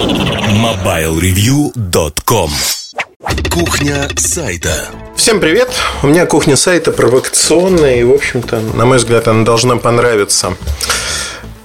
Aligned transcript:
MobileReview.com 0.00 2.50
Кухня 3.50 4.08
сайта. 4.16 4.86
Всем 5.14 5.40
привет! 5.40 5.68
У 6.02 6.06
меня 6.06 6.24
кухня 6.24 6.56
сайта 6.56 6.90
провокационная 6.90 7.96
и, 7.96 8.04
в 8.04 8.12
общем-то, 8.12 8.60
на 8.60 8.86
мой 8.86 8.96
взгляд, 8.96 9.28
она 9.28 9.44
должна 9.44 9.76
понравиться 9.76 10.56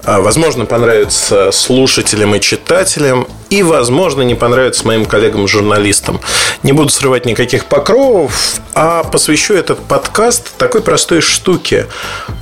возможно, 0.05 0.65
понравится 0.65 1.51
слушателям 1.51 2.35
и 2.35 2.39
читателям, 2.39 3.27
и, 3.49 3.63
возможно, 3.63 4.21
не 4.21 4.35
понравится 4.35 4.85
моим 4.85 5.05
коллегам-журналистам. 5.05 6.19
Не 6.63 6.71
буду 6.71 6.89
срывать 6.89 7.25
никаких 7.25 7.65
покровов, 7.65 8.55
а 8.73 9.03
посвящу 9.03 9.53
этот 9.53 9.79
подкаст 9.79 10.57
такой 10.57 10.81
простой 10.81 11.21
штуке. 11.21 11.87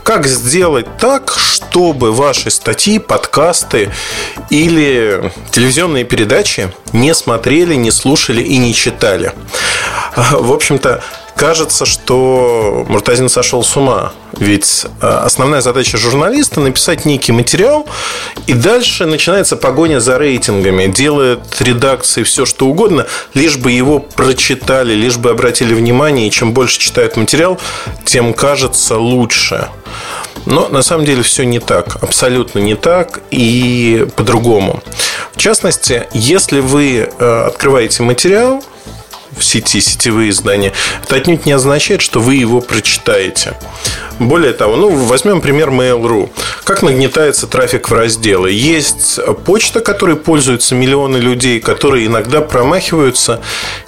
Как 0.04 0.26
сделать 0.26 0.88
так, 0.98 1.36
чтобы 1.38 2.12
ваши 2.12 2.50
статьи, 2.50 3.00
подкасты 3.00 3.91
или 4.50 5.32
телевизионные 5.52 6.04
передачи 6.04 6.72
не 6.94 7.14
смотрели, 7.14 7.76
не 7.76 7.91
слушали 7.91 8.41
и 8.41 8.58
не 8.58 8.73
читали. 8.73 9.34
В 10.16 10.52
общем-то, 10.52 11.04
кажется, 11.36 11.86
что 11.86 12.86
Муртазин 12.88 13.30
сошел 13.30 13.64
с 13.64 13.76
ума. 13.76 14.14
Ведь 14.38 14.86
э, 15.02 15.08
основная 15.08 15.62
задача 15.62 15.98
журналиста 15.98 16.60
написать 16.60 17.05
некий 17.05 17.32
материал, 17.32 17.88
и 18.48 18.54
дальше 18.54 19.05
начинается 19.05 19.55
погоня 19.55 20.00
за 20.00 20.18
рейтингами. 20.18 20.88
Делает 20.88 21.40
редакции 21.60 22.24
все, 22.24 22.46
что 22.46 22.68
угодно, 22.68 23.05
лишь 23.34 23.58
бы 23.58 23.72
его 23.72 24.00
прочитали, 24.00 24.94
лишь 24.94 25.18
бы 25.18 25.30
обратили 25.30 25.74
внимание. 25.74 26.27
И 26.27 26.32
чем 26.32 26.54
больше 26.54 26.80
читают 26.80 27.18
материал, 27.18 27.60
тем 28.05 28.34
кажется 28.34 28.98
лучше. 28.98 29.70
Но 30.46 30.68
на 30.68 30.82
самом 30.82 31.05
деле 31.05 31.24
все 31.24 31.46
не 31.46 31.60
так, 31.60 31.98
абсолютно 32.02 32.60
не 32.60 32.76
так 32.76 33.22
и 33.32 34.08
по-другому. 34.16 34.82
В 35.34 35.38
частности, 35.38 36.08
если 36.13 36.60
вы 36.60 37.08
э, 37.08 37.44
открываете 37.48 38.04
материал, 38.04 38.63
в 39.38 39.44
сети, 39.44 39.82
сетевые 39.82 40.30
издания, 40.30 40.74
это 41.04 41.16
отнюдь 41.16 41.46
не 41.46 41.52
означает, 41.52 42.02
что 42.02 42.20
вы 42.20 42.35
его 42.35 42.62
прочитаете. 42.62 43.54
Более 44.20 44.54
того, 44.54 44.76
ну, 44.76 44.90
возьмем 44.90 45.41
пример 45.41 45.70
Mail.ru. 45.70 46.30
Как 46.63 46.84
нагнетается 46.84 47.48
трафик 47.48 47.90
в 47.90 47.94
разделы? 47.94 48.52
Есть 48.52 49.20
почта, 49.46 49.82
которой 49.82 50.16
пользуются 50.16 50.76
миллионы 50.76 51.18
людей, 51.18 51.60
которые 51.60 52.05
иногда 52.07 52.41
промахиваются 52.41 53.41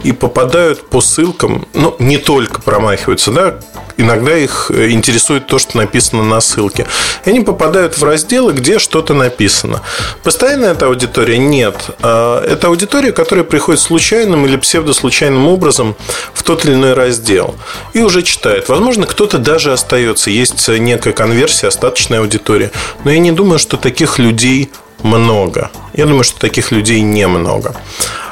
и 0.04 0.12
попадают 0.12 0.90
по 0.90 1.02
ссылкам, 1.02 1.68
ну, 1.74 1.96
не 2.00 2.18
только 2.18 2.62
промахиваются, 2.62 3.32
да, 3.32 3.60
иногда 3.98 4.36
их 4.38 4.72
интересует 4.72 5.48
то, 5.48 5.60
что 5.60 5.78
написано 5.78 6.24
на 6.24 6.42
ссылке. 6.42 6.86
И 7.26 7.30
они 7.30 7.42
попадают 7.42 7.98
в 7.98 8.04
разделы, 8.04 8.54
где 8.54 8.80
что-то 8.80 9.14
написано. 9.14 9.82
Постоянная 10.24 10.72
эта 10.72 10.88
аудитория? 10.88 11.38
Нет. 11.38 11.76
А, 12.02 12.44
это 12.44 12.68
аудитория, 12.68 13.12
которая 13.12 13.46
приходит 13.46 13.82
случайным 13.82 14.46
или 14.46 14.58
псевдослучайным 14.58 15.48
образом 15.48 15.96
в 16.34 16.44
тот 16.44 16.66
или 16.66 16.74
иной 16.74 16.94
раздел 16.94 17.56
и 17.94 18.02
уже 18.02 18.22
читает. 18.24 18.70
Возможно, 18.70 19.06
кто-то 19.06 19.38
даже 19.38 19.72
остается. 19.72 20.30
Есть 20.30 20.68
некая 20.68 21.14
конверсия, 21.14 21.68
остаточная 21.68 22.20
аудитория. 22.20 22.72
Но 23.04 23.12
я 23.12 23.20
не 23.20 23.32
думаю, 23.32 23.60
что 23.60 23.78
таких 23.78 24.20
людей 24.20 24.72
много. 25.04 25.72
Я 25.94 26.06
думаю, 26.06 26.24
что 26.24 26.40
таких 26.40 26.72
людей 26.72 27.02
немного, 27.02 27.76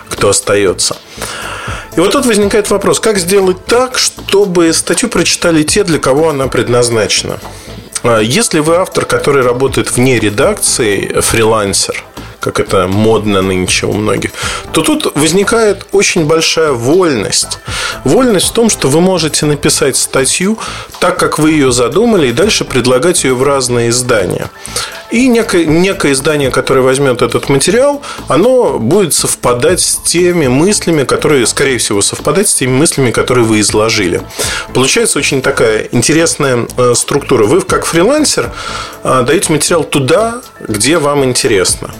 кто 0.09 0.29
остается. 0.29 0.97
И 1.95 1.99
вот 1.99 2.11
тут 2.11 2.25
возникает 2.25 2.69
вопрос, 2.71 2.99
как 2.99 3.19
сделать 3.19 3.65
так, 3.65 3.99
чтобы 3.99 4.73
статью 4.73 5.09
прочитали 5.09 5.63
те, 5.63 5.83
для 5.83 5.99
кого 5.99 6.29
она 6.29 6.47
предназначена. 6.47 7.39
А 8.01 8.19
если 8.19 8.59
вы 8.59 8.75
автор, 8.75 9.05
который 9.05 9.43
работает 9.43 9.91
вне 9.91 10.19
редакции, 10.19 11.19
фрилансер– 11.21 12.03
как 12.43 12.59
это 12.59 12.87
модно 12.87 13.41
нынче 13.41 13.85
у 13.85 13.93
многих, 13.93 14.31
то 14.73 14.81
тут 14.81 15.15
возникает 15.15 15.85
очень 15.93 16.25
большая 16.25 16.73
вольность. 16.73 17.59
Вольность 18.03 18.47
в 18.47 18.51
том, 18.51 18.69
что 18.69 18.89
вы 18.89 18.99
можете 18.99 19.45
написать 19.45 19.95
статью 19.95 20.59
так, 20.99 21.17
как 21.17 21.39
вы 21.39 21.51
ее 21.51 21.71
задумали, 21.71 22.27
и 22.27 22.33
дальше 22.33 22.65
предлагать 22.65 23.23
ее 23.23 23.33
в 23.33 23.43
разные 23.43 23.89
издания. 23.89 24.49
И 25.09 25.27
некое, 25.27 25.65
некое 25.65 26.13
издание, 26.13 26.49
которое 26.49 26.81
возьмет 26.81 27.21
этот 27.21 27.47
материал, 27.47 28.01
оно 28.27 28.79
будет 28.79 29.13
совпадать 29.13 29.79
с 29.79 29.97
теми 29.97 30.47
мыслями, 30.47 31.03
которые, 31.03 31.45
скорее 31.45 31.77
всего, 31.77 32.01
совпадать 32.01 32.49
с 32.49 32.55
теми 32.55 32.71
мыслями, 32.71 33.11
которые 33.11 33.45
вы 33.45 33.59
изложили. 33.59 34.21
Получается 34.73 35.19
очень 35.19 35.41
такая 35.41 35.87
интересная 35.91 36.67
э, 36.77 36.93
структура. 36.95 37.45
Вы, 37.45 37.61
как 37.61 37.85
фрилансер, 37.85 38.51
э, 39.03 39.23
даете 39.25 39.53
материал 39.53 39.83
туда, 39.83 40.41
где 40.59 40.97
вам 40.97 41.23
интересно. 41.23 41.91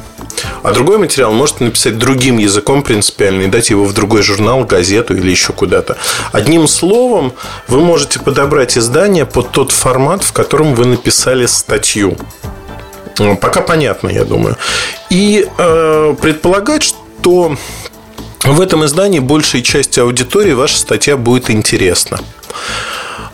А 0.63 0.72
другой 0.72 0.97
материал 0.97 1.34
можете 1.34 1.66
написать 1.66 1.97
другим 1.97 2.38
языком 2.38 2.84
принципиально 2.84 3.44
и 3.44 3.47
дать 3.47 3.69
его 3.69 3.84
в 3.84 3.94
другой 3.94 4.24
журнал, 4.24 4.63
газету 4.63 5.16
или 5.16 5.29
еще 5.29 5.51
куда-то. 5.51 5.97
Одним 6.31 6.68
словом, 6.68 7.34
вы 7.68 7.81
можете 7.81 8.19
подобрать 8.19 8.78
издание 8.78 9.25
под 9.25 9.52
тот 9.52 9.72
формат, 9.72 10.23
в 10.23 10.31
котором 10.31 10.73
вы 10.73 10.85
написали 10.85 11.46
статью. 11.46 12.18
Пока 13.41 13.62
понятно, 13.62 14.09
я 14.09 14.23
думаю. 14.23 14.56
И 15.09 15.47
э, 15.57 16.16
предполагать, 16.22 16.84
что 16.84 17.56
в 18.44 18.62
этом 18.62 18.85
издании 18.85 19.19
большей 19.19 19.62
части 19.62 20.00
аудитории 20.00 20.53
ваша 20.53 20.78
статья 20.78 21.18
будет 21.18 21.50
интересна. 21.50 22.19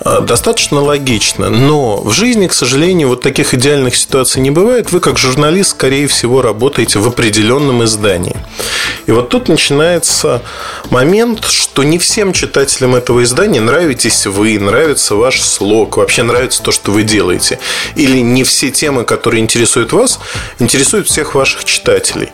А, 0.02 0.22
достаточно 0.22 0.82
логично. 0.82 1.50
Но 1.50 2.02
в 2.02 2.12
жизни, 2.12 2.48
к 2.48 2.54
сожалению, 2.54 3.10
вот 3.10 3.22
таких 3.22 3.54
идеальных 3.54 3.96
ситуаций 3.96 4.42
не 4.42 4.52
бывает. 4.52 4.92
Вы, 4.92 5.00
как 5.00 5.18
журналист, 5.18 5.72
скорее 5.72 6.08
всего, 6.08 6.42
работаете 6.42 7.00
в 7.00 7.08
определенном 7.08 7.84
издании. 7.84 8.36
И 9.08 9.12
вот 9.12 9.30
тут 9.30 9.50
начинается 9.50 10.42
момент, 10.90 11.46
что 11.46 11.84
не 11.84 11.98
всем 11.98 12.32
читателям 12.32 12.96
этого 12.96 13.24
издания 13.24 13.60
нравитесь 13.60 14.26
вы, 14.26 14.58
нравится 14.60 15.16
ваш 15.16 15.42
слог, 15.42 15.98
вообще 15.98 16.24
нравится 16.24 16.64
то, 16.64 16.72
что 16.72 16.92
вы 16.92 17.04
делаете. 17.04 17.60
Или 17.96 18.20
не 18.20 18.44
все 18.44 18.72
темы, 18.72 19.04
которые 19.04 19.42
интересуют 19.42 19.92
вас, 19.92 20.20
интересуют 20.60 21.08
всех 21.08 21.36
ваших 21.36 21.66
читателей. 21.66 22.30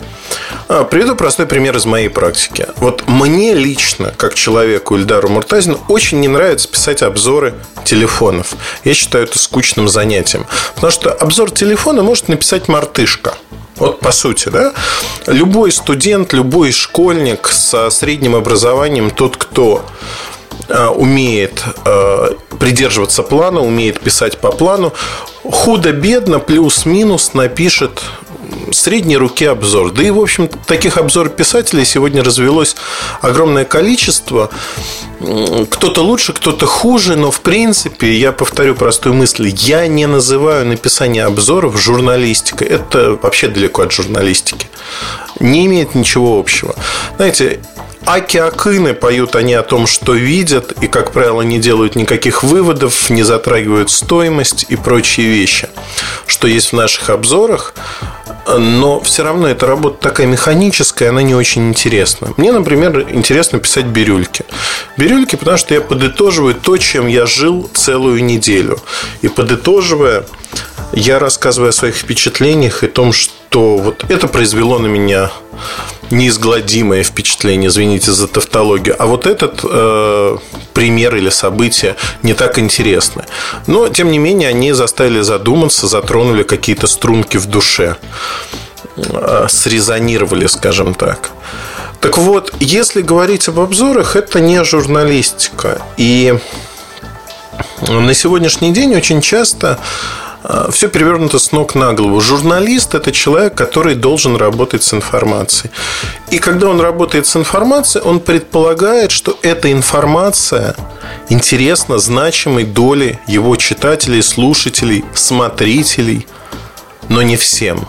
А, 0.68 0.84
приведу 0.84 1.16
простой 1.16 1.46
пример 1.46 1.76
из 1.78 1.86
моей 1.86 2.09
практики. 2.09 2.68
Вот 2.78 3.08
мне 3.08 3.53
лично, 3.53 4.14
как 4.18 4.36
человеку 4.36 4.96
Ильдару 4.97 5.30
Муртазину, 5.30 5.80
очень 5.88 6.20
не 6.20 6.28
нравится 6.28 6.68
писать 6.68 7.02
обзоры 7.02 7.54
телефонов. 7.83 8.53
Я 8.83 8.93
считаю 8.93 9.25
это 9.25 9.39
скучным 9.39 9.88
занятием. 9.88 10.45
Потому 10.75 10.91
что 10.91 11.11
обзор 11.11 11.51
телефона 11.51 12.03
может 12.03 12.27
написать 12.27 12.67
мартышка. 12.67 13.35
Вот 13.77 13.99
по 13.99 14.11
сути, 14.11 14.49
да? 14.49 14.73
Любой 15.27 15.71
студент, 15.71 16.33
любой 16.33 16.71
школьник 16.71 17.47
со 17.47 17.89
средним 17.89 18.35
образованием, 18.35 19.11
тот, 19.11 19.35
кто 19.35 19.85
а, 20.69 20.89
умеет 20.91 21.63
а, 21.83 22.38
придерживаться 22.57 23.21
плана, 23.21 23.59
умеет 23.59 23.99
писать 23.99 24.37
по 24.37 24.51
плану, 24.51 24.93
худо-бедно, 25.43 26.39
плюс-минус 26.39 27.33
напишет 27.33 28.01
средней 28.71 29.17
руки 29.17 29.45
обзор. 29.45 29.91
Да 29.91 30.03
и, 30.03 30.09
в 30.09 30.19
общем, 30.19 30.49
таких 30.66 30.97
обзор 30.97 31.29
писателей 31.29 31.85
сегодня 31.85 32.23
развелось 32.23 32.75
огромное 33.21 33.66
количество. 33.66 34.49
Кто-то 35.69 36.01
лучше, 36.01 36.33
кто-то 36.33 36.66
хуже, 36.66 37.16
но 37.16 37.31
в 37.31 37.41
принципе, 37.41 38.13
я 38.13 38.31
повторю 38.31 38.75
простую 38.75 39.16
мысль, 39.16 39.53
я 39.57 39.88
не 39.88 40.05
называю 40.05 40.66
написание 40.66 41.25
обзоров 41.25 41.79
журналистикой. 41.81 42.67
Это 42.67 43.17
вообще 43.21 43.47
далеко 43.47 43.83
от 43.83 43.91
журналистики. 43.91 44.67
Не 45.39 45.66
имеет 45.66 45.95
ничего 45.95 46.39
общего. 46.39 46.75
Знаете, 47.17 47.59
Аки 48.05 48.37
Акины 48.37 48.93
поют 48.93 49.35
они 49.35 49.55
о 49.55 49.63
том, 49.63 49.87
что 49.87 50.13
видят, 50.13 50.73
и, 50.83 50.87
как 50.87 51.11
правило, 51.11 51.41
не 51.41 51.57
делают 51.57 51.95
никаких 51.95 52.43
выводов, 52.43 53.09
не 53.09 53.23
затрагивают 53.23 53.89
стоимость 53.89 54.67
и 54.69 54.75
прочие 54.75 55.27
вещи, 55.27 55.69
что 56.27 56.47
есть 56.47 56.72
в 56.72 56.73
наших 56.73 57.09
обзорах, 57.09 57.73
но 58.47 59.00
все 59.01 59.23
равно 59.23 59.47
эта 59.47 59.66
работа 59.66 59.97
такая 60.01 60.28
механическая, 60.28 61.09
она 61.09 61.22
не 61.22 61.35
очень 61.35 61.69
интересна. 61.69 62.34
Мне, 62.37 62.52
например, 62.52 63.08
интересно 63.11 63.59
писать 63.59 63.85
бирюльки. 63.85 64.46
Бирюльки, 64.97 65.35
потому 65.35 65.58
что 65.58 65.73
я 65.73 65.81
подытоживаю 65.81 66.55
то, 66.55 66.78
чем 66.78 67.08
я 67.08 67.25
жил 67.25 67.70
целую 67.73 68.23
неделю. 68.23 68.79
И 69.22 69.28
подытоживая, 69.28 70.25
я 70.96 71.20
рассказываю 71.20 71.70
о 71.70 71.74
своих 71.74 71.96
впечатлениях 71.96 72.84
и 72.84 72.88
том, 72.88 73.14
что 73.14 73.78
вот 73.78 74.06
это 74.09 74.28
произвело 74.28 74.80
на 74.80 74.88
меня 74.88 75.32
неизгладимое 76.09 77.03
впечатление, 77.03 77.70
извините 77.70 78.12
за 78.12 78.28
тавтологию. 78.28 78.96
А 78.97 79.06
вот 79.06 79.28
этот 79.28 79.62
э, 79.64 80.38
пример 80.74 81.16
или 81.16 81.30
событие 81.30 81.96
не 82.24 82.34
так 82.34 82.59
интересны. 82.59 83.26
Но, 83.68 83.90
тем 83.90 84.12
не 84.12 84.20
менее, 84.20 84.50
они 84.50 84.74
заставили 84.74 85.22
задуматься, 85.22 85.88
затронули 85.88 86.44
какие-то 86.44 86.88
струнки 86.88 87.38
в 87.38 87.47
душе. 87.47 87.97
Э, 88.97 89.47
срезонировали, 89.50 90.47
скажем 90.47 90.94
так. 90.94 91.32
Так 92.00 92.18
вот, 92.18 92.53
если 92.59 93.02
говорить 93.02 93.47
об 93.47 93.59
обзорах, 93.59 94.16
это 94.16 94.40
не 94.40 94.64
журналистика. 94.64 95.82
И 95.97 96.38
на 97.88 98.14
сегодняшний 98.14 98.72
день 98.72 98.96
очень 98.96 99.22
часто 99.22 99.80
все 100.72 100.88
перевернуто 100.88 101.40
с 101.40 101.52
ног 101.52 101.76
на 101.76 101.94
голову. 101.94 102.22
Журналист– 102.22 102.96
это 102.96 103.12
человек, 103.12 103.56
который 103.56 103.96
должен 103.96 104.36
работать 104.36 104.84
с 104.84 104.94
информацией. 104.94 105.72
И 106.32 106.40
когда 106.40 106.68
он 106.68 106.82
работает 106.82 107.26
с 107.26 107.36
информацией, 107.36 108.03
он 108.03 108.20
предполагает, 108.20 109.12
что 109.12 109.38
эта 109.42 109.72
информация 109.72 110.76
интересна 111.30 111.97
значимой 111.97 112.64
доли 112.64 113.20
его 113.28 113.56
читателей, 113.56 114.22
слушателей, 114.22 115.03
смотрителей, 115.14 116.28
но 117.09 117.22
не 117.22 117.37
всем. 117.37 117.87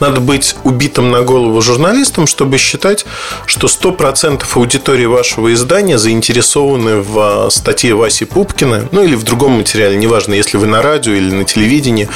Надо 0.00 0.20
быть 0.20 0.56
убитым 0.64 1.10
на 1.10 1.22
голову 1.22 1.60
журналистом, 1.60 2.26
чтобы 2.26 2.58
считать, 2.58 3.04
что 3.46 3.66
100% 3.66 4.44
аудитории 4.54 5.06
вашего 5.06 5.52
издания 5.52 5.98
заинтересованы 5.98 7.02
в 7.02 7.18
а, 7.18 7.50
статье 7.50 7.94
Васи 7.94 8.24
Пупкина, 8.24 8.88
ну 8.92 9.02
или 9.02 9.14
в 9.14 9.24
другом 9.24 9.52
материале, 9.52 9.96
неважно, 9.96 10.34
если 10.34 10.56
вы 10.56 10.66
на 10.66 10.82
радио 10.82 11.12
или 11.12 11.30
на 11.32 11.44
телевидении, 11.44 12.08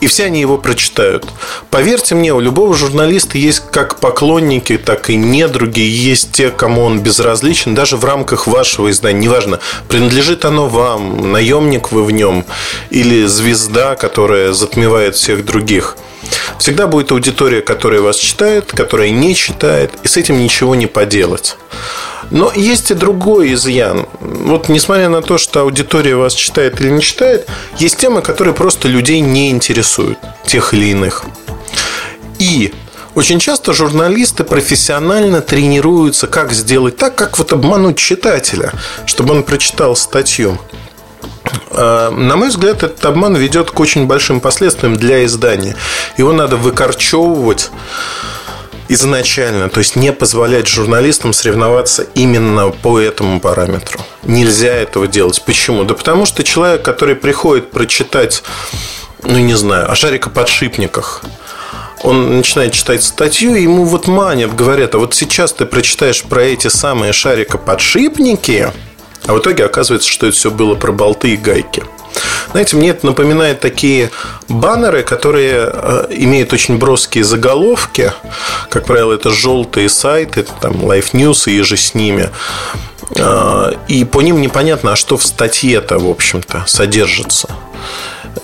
и 0.00 0.06
все 0.06 0.24
они 0.24 0.40
его 0.40 0.58
прочитают. 0.58 1.26
Поверьте 1.70 2.14
мне, 2.14 2.32
у 2.34 2.40
любого 2.40 2.74
журналиста 2.74 3.38
есть 3.38 3.62
как 3.70 4.00
поклонники, 4.00 4.76
так 4.78 5.10
и 5.10 5.16
недруги, 5.16 5.80
есть 5.80 6.32
те, 6.32 6.50
кому 6.50 6.82
он 6.82 7.00
безразличен, 7.00 7.74
даже 7.74 7.96
в 7.96 8.04
рамках 8.04 8.46
вашего 8.46 8.90
издания. 8.90 9.20
Неважно, 9.20 9.60
принадлежит 9.88 10.44
оно 10.44 10.68
вам, 10.68 11.32
наемник 11.32 11.92
вы 11.92 12.04
в 12.04 12.10
нем, 12.10 12.44
или 12.90 13.26
звезда, 13.26 13.96
которая 13.96 14.52
затмевает 14.52 15.16
всех 15.16 15.44
других. 15.44 15.96
Всегда 16.58 16.86
будет 16.86 17.12
аудитория, 17.12 17.60
которая 17.60 18.00
вас 18.00 18.16
читает, 18.16 18.72
которая 18.72 19.10
не 19.10 19.34
читает, 19.34 19.92
и 20.02 20.08
с 20.08 20.16
этим 20.16 20.38
ничего 20.38 20.74
не 20.74 20.86
поделать. 20.86 21.56
Но 22.30 22.52
есть 22.54 22.90
и 22.90 22.94
другой 22.94 23.52
изъян. 23.52 24.06
Вот 24.20 24.68
несмотря 24.68 25.08
на 25.08 25.22
то, 25.22 25.38
что 25.38 25.60
аудитория 25.60 26.16
вас 26.16 26.34
читает 26.34 26.80
или 26.80 26.90
не 26.90 27.02
читает, 27.02 27.46
есть 27.78 27.98
темы, 27.98 28.22
которые 28.22 28.54
просто 28.54 28.88
людей 28.88 29.20
не 29.20 29.50
интересуют, 29.50 30.18
тех 30.46 30.72
или 30.74 30.86
иных. 30.86 31.24
И 32.38 32.72
очень 33.14 33.38
часто 33.38 33.72
журналисты 33.72 34.42
профессионально 34.42 35.40
тренируются, 35.40 36.26
как 36.26 36.52
сделать 36.52 36.96
так, 36.96 37.14
как 37.14 37.38
вот 37.38 37.52
обмануть 37.52 37.96
читателя, 37.96 38.72
чтобы 39.06 39.34
он 39.34 39.44
прочитал 39.44 39.94
статью. 39.94 40.58
А, 41.70 42.10
на 42.10 42.36
мой 42.36 42.48
взгляд, 42.48 42.82
этот 42.82 43.04
обман 43.04 43.36
ведет 43.36 43.70
к 43.70 43.80
очень 43.80 44.06
большим 44.06 44.40
последствиям 44.40 44.96
для 44.96 45.24
издания. 45.24 45.76
Его 46.16 46.32
надо 46.32 46.56
выкорчевывать 46.56 47.70
изначально, 48.88 49.68
то 49.68 49.78
есть 49.78 49.96
не 49.96 50.12
позволять 50.12 50.68
журналистам 50.68 51.32
соревноваться 51.32 52.06
именно 52.14 52.70
по 52.70 53.00
этому 53.00 53.40
параметру. 53.40 54.00
Нельзя 54.22 54.72
этого 54.74 55.06
делать. 55.06 55.42
Почему? 55.44 55.84
Да 55.84 55.94
потому 55.94 56.26
что 56.26 56.44
человек, 56.44 56.82
который 56.82 57.16
приходит 57.16 57.70
прочитать, 57.70 58.42
ну 59.22 59.38
не 59.38 59.54
знаю, 59.54 59.90
о 59.90 59.94
шарикоподшипниках, 59.94 61.24
он 62.02 62.36
начинает 62.36 62.74
читать 62.74 63.02
статью, 63.02 63.54
и 63.54 63.62
ему 63.62 63.84
вот 63.84 64.06
манят, 64.06 64.54
говорят, 64.54 64.94
а 64.94 64.98
вот 64.98 65.14
сейчас 65.14 65.54
ты 65.54 65.64
прочитаешь 65.64 66.22
про 66.22 66.42
эти 66.42 66.68
самые 66.68 67.14
шарикоподшипники, 67.14 68.70
а 69.26 69.34
в 69.34 69.38
итоге 69.38 69.64
оказывается, 69.64 70.08
что 70.08 70.26
это 70.26 70.36
все 70.36 70.50
было 70.50 70.74
про 70.74 70.92
болты 70.92 71.32
и 71.32 71.36
гайки. 71.36 71.82
Знаете, 72.52 72.76
мне 72.76 72.90
это 72.90 73.06
напоминает 73.06 73.60
такие 73.60 74.10
баннеры, 74.48 75.02
которые 75.02 75.70
э, 75.72 76.06
имеют 76.10 76.52
очень 76.52 76.78
броские 76.78 77.24
заголовки. 77.24 78.12
Как 78.70 78.84
правило, 78.86 79.12
это 79.12 79.30
желтые 79.30 79.88
сайты, 79.88 80.46
там 80.60 80.74
Life 80.74 81.12
News 81.12 81.50
и 81.50 81.60
же 81.62 81.76
с 81.76 81.94
ними. 81.94 82.30
Э, 83.16 83.72
и 83.88 84.04
по 84.04 84.20
ним 84.20 84.40
непонятно, 84.40 84.92
а 84.92 84.96
что 84.96 85.16
в 85.16 85.24
статье-то, 85.24 85.98
в 85.98 86.08
общем-то, 86.08 86.64
содержится. 86.66 87.48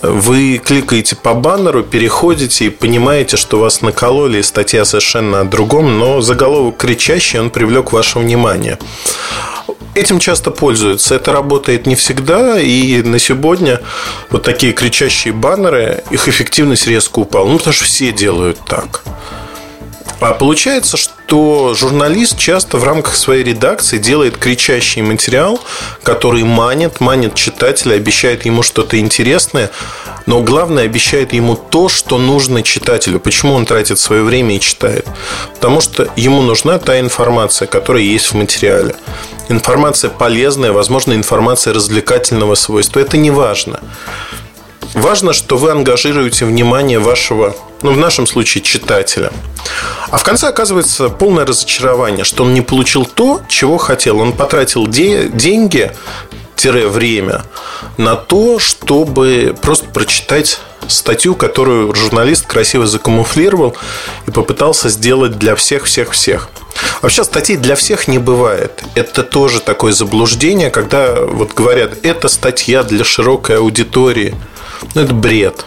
Вы 0.01 0.57
кликаете 0.63 1.15
по 1.15 1.33
баннеру, 1.33 1.83
переходите 1.83 2.65
и 2.65 2.69
понимаете, 2.69 3.37
что 3.37 3.59
вас 3.59 3.81
накололи, 3.81 4.39
и 4.39 4.43
статья 4.43 4.85
совершенно 4.85 5.41
о 5.41 5.43
другом, 5.43 5.99
но 5.99 6.21
заголовок 6.21 6.77
кричащий, 6.77 7.39
он 7.39 7.49
привлек 7.49 7.91
ваше 7.91 8.19
внимание. 8.19 8.77
Этим 9.93 10.19
часто 10.19 10.51
пользуются. 10.51 11.15
Это 11.15 11.33
работает 11.33 11.85
не 11.85 11.95
всегда, 11.95 12.59
и 12.59 13.01
на 13.01 13.19
сегодня 13.19 13.81
вот 14.29 14.43
такие 14.43 14.71
кричащие 14.71 15.33
баннеры, 15.33 16.03
их 16.09 16.27
эффективность 16.27 16.87
резко 16.87 17.19
упала. 17.19 17.47
Ну, 17.47 17.57
потому 17.57 17.73
что 17.73 17.85
все 17.85 18.11
делают 18.11 18.59
так. 18.65 19.03
А 20.21 20.33
получается, 20.33 20.97
что 20.97 21.73
журналист 21.73 22.37
часто 22.37 22.77
в 22.77 22.83
рамках 22.83 23.15
своей 23.15 23.43
редакции 23.43 23.97
делает 23.97 24.37
кричащий 24.37 25.01
материал, 25.01 25.59
который 26.03 26.43
манит, 26.43 26.99
манит 26.99 27.33
читателя, 27.33 27.95
обещает 27.95 28.45
ему 28.45 28.61
что-то 28.61 28.99
интересное, 28.99 29.71
но 30.27 30.43
главное, 30.43 30.83
обещает 30.83 31.33
ему 31.33 31.55
то, 31.55 31.89
что 31.89 32.19
нужно 32.19 32.61
читателю. 32.61 33.19
Почему 33.19 33.53
он 33.53 33.65
тратит 33.65 33.97
свое 33.97 34.21
время 34.21 34.57
и 34.57 34.59
читает? 34.59 35.07
Потому 35.55 35.81
что 35.81 36.07
ему 36.15 36.43
нужна 36.43 36.77
та 36.77 36.99
информация, 36.99 37.67
которая 37.67 38.03
есть 38.03 38.27
в 38.27 38.35
материале. 38.35 38.95
Информация 39.49 40.11
полезная, 40.11 40.71
возможно, 40.71 41.13
информация 41.13 41.73
развлекательного 41.73 42.53
свойства. 42.53 42.99
Это 42.99 43.17
не 43.17 43.31
важно. 43.31 43.79
Важно, 44.93 45.33
что 45.33 45.57
вы 45.57 45.71
ангажируете 45.71 46.45
внимание 46.45 46.99
вашего, 46.99 47.55
ну, 47.81 47.91
в 47.91 47.97
нашем 47.97 48.27
случае, 48.27 48.63
читателя. 48.63 49.31
А 50.09 50.17
в 50.17 50.23
конце 50.23 50.47
оказывается 50.47 51.09
полное 51.09 51.45
разочарование, 51.45 52.23
что 52.23 52.43
он 52.43 52.53
не 52.53 52.61
получил 52.61 53.05
то, 53.05 53.41
чего 53.47 53.77
хотел. 53.77 54.19
Он 54.19 54.33
потратил 54.33 54.87
де- 54.87 55.29
деньги, 55.29 55.91
время 56.69 57.43
на 57.97 58.15
то, 58.15 58.59
чтобы 58.59 59.55
просто 59.61 59.87
прочитать 59.89 60.59
статью, 60.87 61.35
которую 61.35 61.95
журналист 61.95 62.45
красиво 62.45 62.85
закамуфлировал 62.85 63.75
и 64.27 64.31
попытался 64.31 64.89
сделать 64.89 65.39
для 65.39 65.55
всех, 65.55 65.85
всех, 65.85 66.11
всех. 66.11 66.49
Вообще 67.01 67.23
статей 67.23 67.57
для 67.57 67.75
всех 67.75 68.07
не 68.07 68.19
бывает. 68.19 68.83
Это 68.95 69.23
тоже 69.23 69.59
такое 69.59 69.91
заблуждение, 69.91 70.69
когда 70.69 71.15
вот 71.15 71.53
говорят, 71.53 71.93
это 72.03 72.27
статья 72.27 72.83
для 72.83 73.03
широкой 73.03 73.57
аудитории. 73.57 74.35
Ну, 74.93 75.01
это 75.01 75.13
бред. 75.13 75.65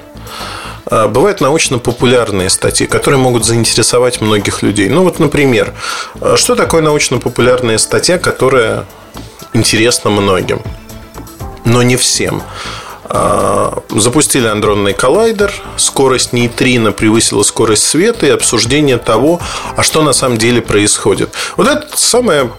А, 0.86 1.08
бывают 1.08 1.40
научно-популярные 1.40 2.50
статьи, 2.50 2.86
которые 2.86 3.20
могут 3.20 3.44
заинтересовать 3.44 4.20
многих 4.20 4.62
людей. 4.62 4.88
Ну 4.88 5.02
вот, 5.02 5.18
например, 5.18 5.72
а, 6.20 6.36
что 6.36 6.54
такое 6.54 6.82
научно-популярная 6.82 7.78
статья, 7.78 8.18
которая 8.18 8.86
интересна 9.52 10.10
многим, 10.10 10.62
но 11.64 11.82
не 11.82 11.96
всем? 11.96 12.42
А, 13.06 13.82
запустили 13.90 14.46
андронный 14.46 14.92
коллайдер, 14.92 15.52
скорость 15.76 16.32
нейтрино 16.32 16.92
превысила 16.92 17.42
скорость 17.42 17.84
света 17.84 18.26
и 18.26 18.30
обсуждение 18.30 18.98
того, 18.98 19.40
а 19.76 19.82
что 19.82 20.02
на 20.02 20.12
самом 20.12 20.38
деле 20.38 20.60
происходит. 20.62 21.30
Вот 21.56 21.68
это 21.68 21.86
самое 21.96 22.50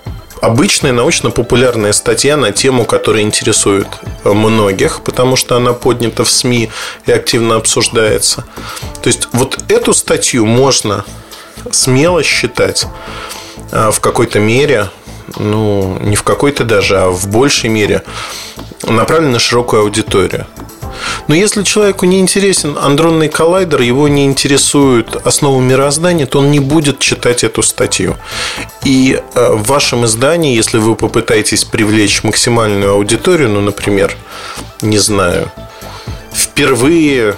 обычная 0.42 0.92
научно-популярная 0.92 1.94
статья 1.94 2.38
на 2.38 2.52
тему, 2.52 2.86
которая 2.86 3.24
интересует 3.24 3.88
многих, 4.24 5.02
потому 5.02 5.36
что 5.36 5.56
она 5.56 5.74
поднята 5.74 6.24
в 6.24 6.30
СМИ 6.30 6.70
и 7.06 7.12
активно 7.12 7.56
обсуждается. 7.56 8.46
То 9.02 9.08
есть 9.08 9.28
вот 9.32 9.60
эту 9.70 9.94
статью 9.94 10.46
можно 10.46 11.06
смело 11.72 12.24
считать 12.24 12.86
а, 13.72 13.92
в 13.92 14.00
какой-то 14.00 14.40
мере, 14.40 14.90
ну, 15.38 15.98
не 16.02 16.16
в 16.16 16.24
какой-то 16.24 16.64
даже, 16.64 16.98
а 16.98 17.10
в 17.10 17.28
большей 17.28 17.70
мере, 17.70 18.04
направлена 18.84 19.34
на 19.34 19.40
широкую 19.40 19.82
аудиторию. 19.82 20.48
Но 21.28 21.36
если 21.36 21.64
человеку 21.64 22.06
не 22.06 22.20
интересен 22.20 22.78
андронный 22.78 23.30
коллайдер, 23.30 23.82
его 23.82 24.08
не 24.08 24.26
интересует 24.26 25.16
основа 25.26 25.60
мироздания, 25.62 26.26
то 26.26 26.40
он 26.40 26.52
не 26.52 26.60
будет 26.60 27.00
читать 27.00 27.44
эту 27.44 27.64
статью. 27.64 28.16
И 28.84 29.20
э, 29.34 29.54
в 29.54 29.64
вашем 29.68 30.06
издании, 30.06 30.56
если 30.56 30.78
вы 30.78 30.96
попытаетесь 30.96 31.64
привлечь 31.64 32.24
максимальную 32.24 32.92
аудиторию, 32.92 33.50
ну, 33.50 33.62
например, 33.62 34.16
не 34.82 35.00
знаю, 35.00 35.52
впервые 36.34 37.36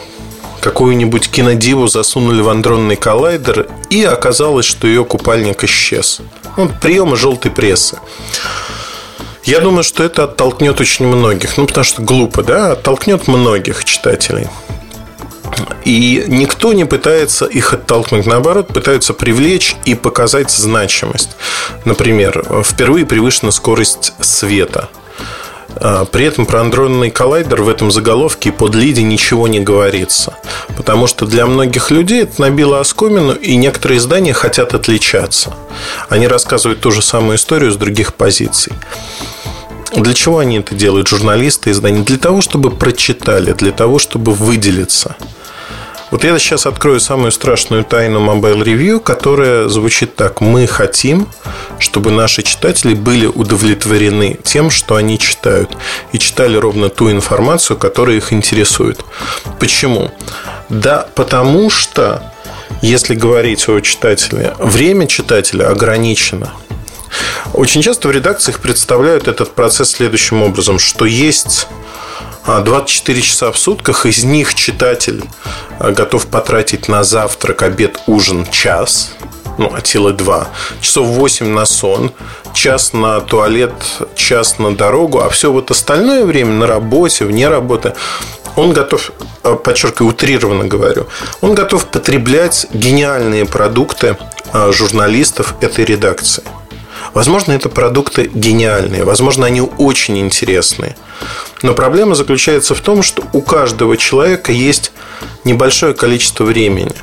какую-нибудь 0.62 1.30
кинодиву 1.30 1.88
засунули 1.88 2.42
в 2.42 2.50
андронный 2.50 2.96
коллайдер, 2.98 3.68
и 3.90 4.04
оказалось, 4.04 4.66
что 4.66 4.88
ее 4.88 5.06
купальник 5.06 5.64
исчез. 5.64 6.20
Ну, 6.58 6.70
приемы 6.82 7.16
желтой 7.16 7.52
прессы. 7.52 8.00
Я 9.48 9.62
думаю, 9.62 9.84
что 9.84 10.04
это 10.04 10.26
оттолкнет 10.26 10.82
очень 10.82 11.08
многих. 11.08 11.58
Ну, 11.58 11.68
потому 11.68 11.86
что 11.86 12.02
глупо, 12.02 12.44
да? 12.44 12.74
Оттолкнет 12.74 13.30
многих 13.30 13.86
читателей. 13.86 14.50
И 15.86 16.26
никто 16.28 16.74
не 16.74 16.84
пытается 16.84 17.46
их 17.46 17.74
оттолкнуть. 17.74 18.26
Наоборот, 18.26 18.68
пытаются 18.68 19.14
привлечь 19.14 19.78
и 19.86 19.96
показать 19.96 20.52
значимость. 20.52 21.38
Например, 21.86 22.62
впервые 22.66 23.06
превышена 23.06 23.52
скорость 23.52 24.12
света. 24.20 24.90
А, 25.76 26.04
при 26.04 26.26
этом 26.26 26.46
про 26.46 26.60
андронный 26.60 27.10
коллайдер 27.10 27.62
в 27.62 27.70
этом 27.70 27.90
заголовке 27.90 28.50
и 28.50 28.52
под 28.52 28.76
лиде 28.76 29.02
ничего 29.02 29.48
не 29.48 29.62
говорится. 29.62 30.38
Потому 30.76 31.08
что 31.08 31.26
для 31.26 31.46
многих 31.46 31.90
людей 31.90 32.24
это 32.24 32.42
набило 32.42 32.82
оскомину, 32.82 33.32
и 33.32 33.56
некоторые 33.56 34.00
издания 34.00 34.34
хотят 34.34 34.74
отличаться. 34.74 35.54
Они 36.10 36.28
рассказывают 36.28 36.82
ту 36.82 36.92
же 36.92 37.02
самую 37.02 37.38
историю 37.38 37.72
с 37.72 37.78
других 37.78 38.14
позиций. 38.14 38.74
Для 39.94 40.14
чего 40.14 40.40
они 40.40 40.60
это 40.60 40.76
делают, 40.76 41.08
журналисты, 41.08 41.72
издания? 41.72 42.04
Для 42.04 42.18
того, 42.18 42.42
чтобы 42.42 42.72
прочитали, 42.72 43.54
для 43.54 43.72
того, 43.72 44.00
чтобы 44.00 44.34
выделиться. 44.34 45.16
Вот 46.10 46.24
я 46.24 46.40
сейчас 46.40 46.66
открою 46.66 47.02
самую 47.02 47.32
страшную 47.32 47.84
тайну 47.84 48.22
Mobile 48.22 48.64
Review, 48.64 49.00
которая 49.02 49.68
звучит 49.68 50.16
так. 50.16 50.40
Мы 50.40 50.66
хотим, 50.66 51.28
чтобы 51.80 52.12
наши 52.12 52.44
читатели 52.44 52.94
были 52.94 53.26
удовлетворены 53.26 54.40
тем, 54.42 54.70
что 54.70 54.96
они 54.96 55.20
читают. 55.20 55.76
И 56.14 56.20
читали 56.20 56.56
ровно 56.56 56.88
ту 56.88 57.12
информацию, 57.12 57.76
которая 57.76 58.16
их 58.16 58.32
интересует. 58.32 59.02
Почему? 59.60 60.10
Да, 60.70 61.08
потому 61.14 61.70
что, 61.70 62.24
если 62.82 63.14
говорить 63.14 63.68
о 63.68 63.82
читателе, 63.82 64.56
время 64.60 65.08
читателя 65.08 65.70
ограничено. 65.70 66.54
Очень 67.54 67.82
часто 67.82 68.08
в 68.08 68.12
редакциях 68.12 68.60
представляют 68.60 69.28
этот 69.28 69.54
процесс 69.54 69.92
следующим 69.92 70.42
образом, 70.44 70.80
что 70.80 71.06
есть 71.06 71.68
24 72.48 73.22
часа 73.22 73.52
в 73.52 73.58
сутках, 73.58 74.06
из 74.06 74.24
них 74.24 74.54
читатель 74.56 75.24
а, 75.80 75.92
готов 75.92 76.28
потратить 76.28 76.88
на 76.88 77.04
завтрак, 77.04 77.62
обед, 77.62 78.00
ужин 78.08 78.46
час, 78.50 79.12
ну, 79.58 79.74
Атилы 79.74 80.14
2, 80.14 80.48
часов 80.80 81.08
8 81.08 81.48
на 81.48 81.66
сон, 81.66 82.14
час 82.54 82.94
на 82.94 83.20
туалет, 83.20 83.74
час 84.16 84.60
на 84.60 84.76
дорогу, 84.76 85.20
а 85.20 85.30
все 85.30 85.52
вот 85.52 85.72
остальное 85.72 86.26
время 86.26 86.54
на 86.54 86.68
работе, 86.68 87.26
вне 87.26 87.50
работы, 87.50 87.94
он 88.56 88.72
готов, 88.72 89.12
а, 89.44 89.56
подчеркиваю, 89.56 90.12
утрированно 90.12 90.66
говорю, 90.66 91.08
он 91.42 91.54
готов 91.54 91.88
потреблять 91.88 92.68
гениальные 92.74 93.46
продукты 93.46 94.18
а, 94.54 94.72
журналистов 94.72 95.56
этой 95.60 95.84
редакции. 95.84 96.44
Возможно, 97.18 97.54
это 97.54 97.68
продукты 97.68 98.30
гениальные, 98.32 99.04
возможно, 99.04 99.48
они 99.48 99.60
очень 99.60 100.20
интересные. 100.20 100.96
Но 101.64 101.74
проблема 101.74 102.14
заключается 102.14 102.76
в 102.76 102.82
том, 102.82 103.02
что 103.02 103.24
у 103.34 103.42
каждого 103.42 103.98
человека 103.98 104.52
есть 104.52 104.92
небольшое 105.44 105.96
количество 105.96 106.44
времени. 106.44 106.94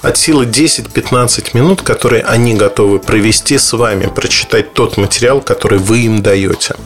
От 0.00 0.16
силы 0.16 0.44
10-15 0.44 1.50
минут, 1.54 1.82
которые 1.82 2.22
они 2.22 2.54
готовы 2.54 3.00
провести 3.00 3.58
с 3.58 3.72
вами, 3.72 4.06
прочитать 4.06 4.74
тот 4.74 4.96
материал, 4.96 5.40
который 5.40 5.80
вы 5.80 6.02
им 6.02 6.22
даете. 6.22 6.76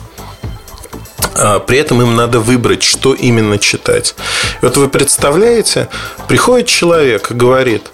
А, 1.35 1.59
при 1.59 1.77
этом 1.77 2.01
им 2.01 2.15
надо 2.15 2.39
выбрать, 2.39 2.83
что 2.83 3.13
именно 3.13 3.57
читать. 3.57 4.15
Вот 4.61 4.77
вы 4.77 4.89
представляете, 4.89 5.87
приходит 6.27 6.67
человек 6.67 7.31
и 7.31 7.33
говорит, 7.33 7.89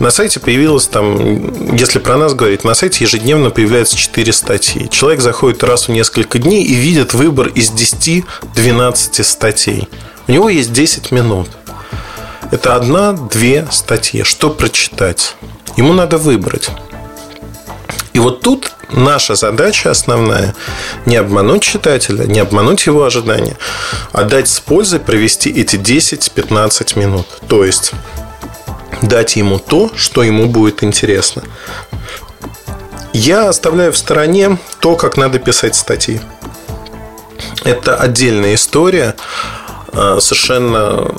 на 0.00 0.10
сайте 0.10 0.40
появилось 0.40 0.86
там, 0.86 1.74
если 1.74 1.98
про 1.98 2.16
нас 2.16 2.34
говорить, 2.34 2.64
на 2.64 2.74
сайте 2.74 3.04
ежедневно 3.04 3.50
появляется 3.50 3.96
4 3.96 4.32
статьи. 4.32 4.88
Человек 4.88 5.20
заходит 5.20 5.62
раз 5.64 5.88
в 5.88 5.90
несколько 5.90 6.38
дней 6.38 6.64
и 6.64 6.74
видит 6.74 7.14
выбор 7.14 7.48
из 7.48 7.70
10-12 7.70 9.22
статей. 9.22 9.88
У 10.26 10.32
него 10.32 10.48
есть 10.48 10.72
10 10.72 11.10
минут. 11.10 11.48
Это 12.50 12.76
одна-две 12.76 13.66
статьи. 13.70 14.22
Что 14.22 14.48
прочитать? 14.50 15.36
Ему 15.76 15.92
надо 15.92 16.16
выбрать. 16.16 16.70
И 18.18 18.20
вот 18.20 18.40
тут 18.40 18.72
наша 18.90 19.36
задача 19.36 19.92
основная 19.92 20.56
не 21.06 21.14
обмануть 21.14 21.62
читателя, 21.62 22.24
не 22.24 22.40
обмануть 22.40 22.84
его 22.84 23.04
ожидания, 23.04 23.56
а 24.10 24.24
дать 24.24 24.48
с 24.48 24.58
пользой 24.58 24.98
провести 24.98 25.50
эти 25.50 25.76
10-15 25.76 26.98
минут. 26.98 27.28
То 27.46 27.64
есть 27.64 27.92
дать 29.02 29.36
ему 29.36 29.60
то, 29.60 29.92
что 29.94 30.24
ему 30.24 30.46
будет 30.46 30.82
интересно. 30.82 31.44
Я 33.12 33.48
оставляю 33.48 33.92
в 33.92 33.96
стороне 33.96 34.58
то, 34.80 34.96
как 34.96 35.16
надо 35.16 35.38
писать 35.38 35.76
статьи. 35.76 36.20
Это 37.62 37.94
отдельная 37.94 38.56
история, 38.56 39.14
а, 39.92 40.18
совершенно 40.18 41.14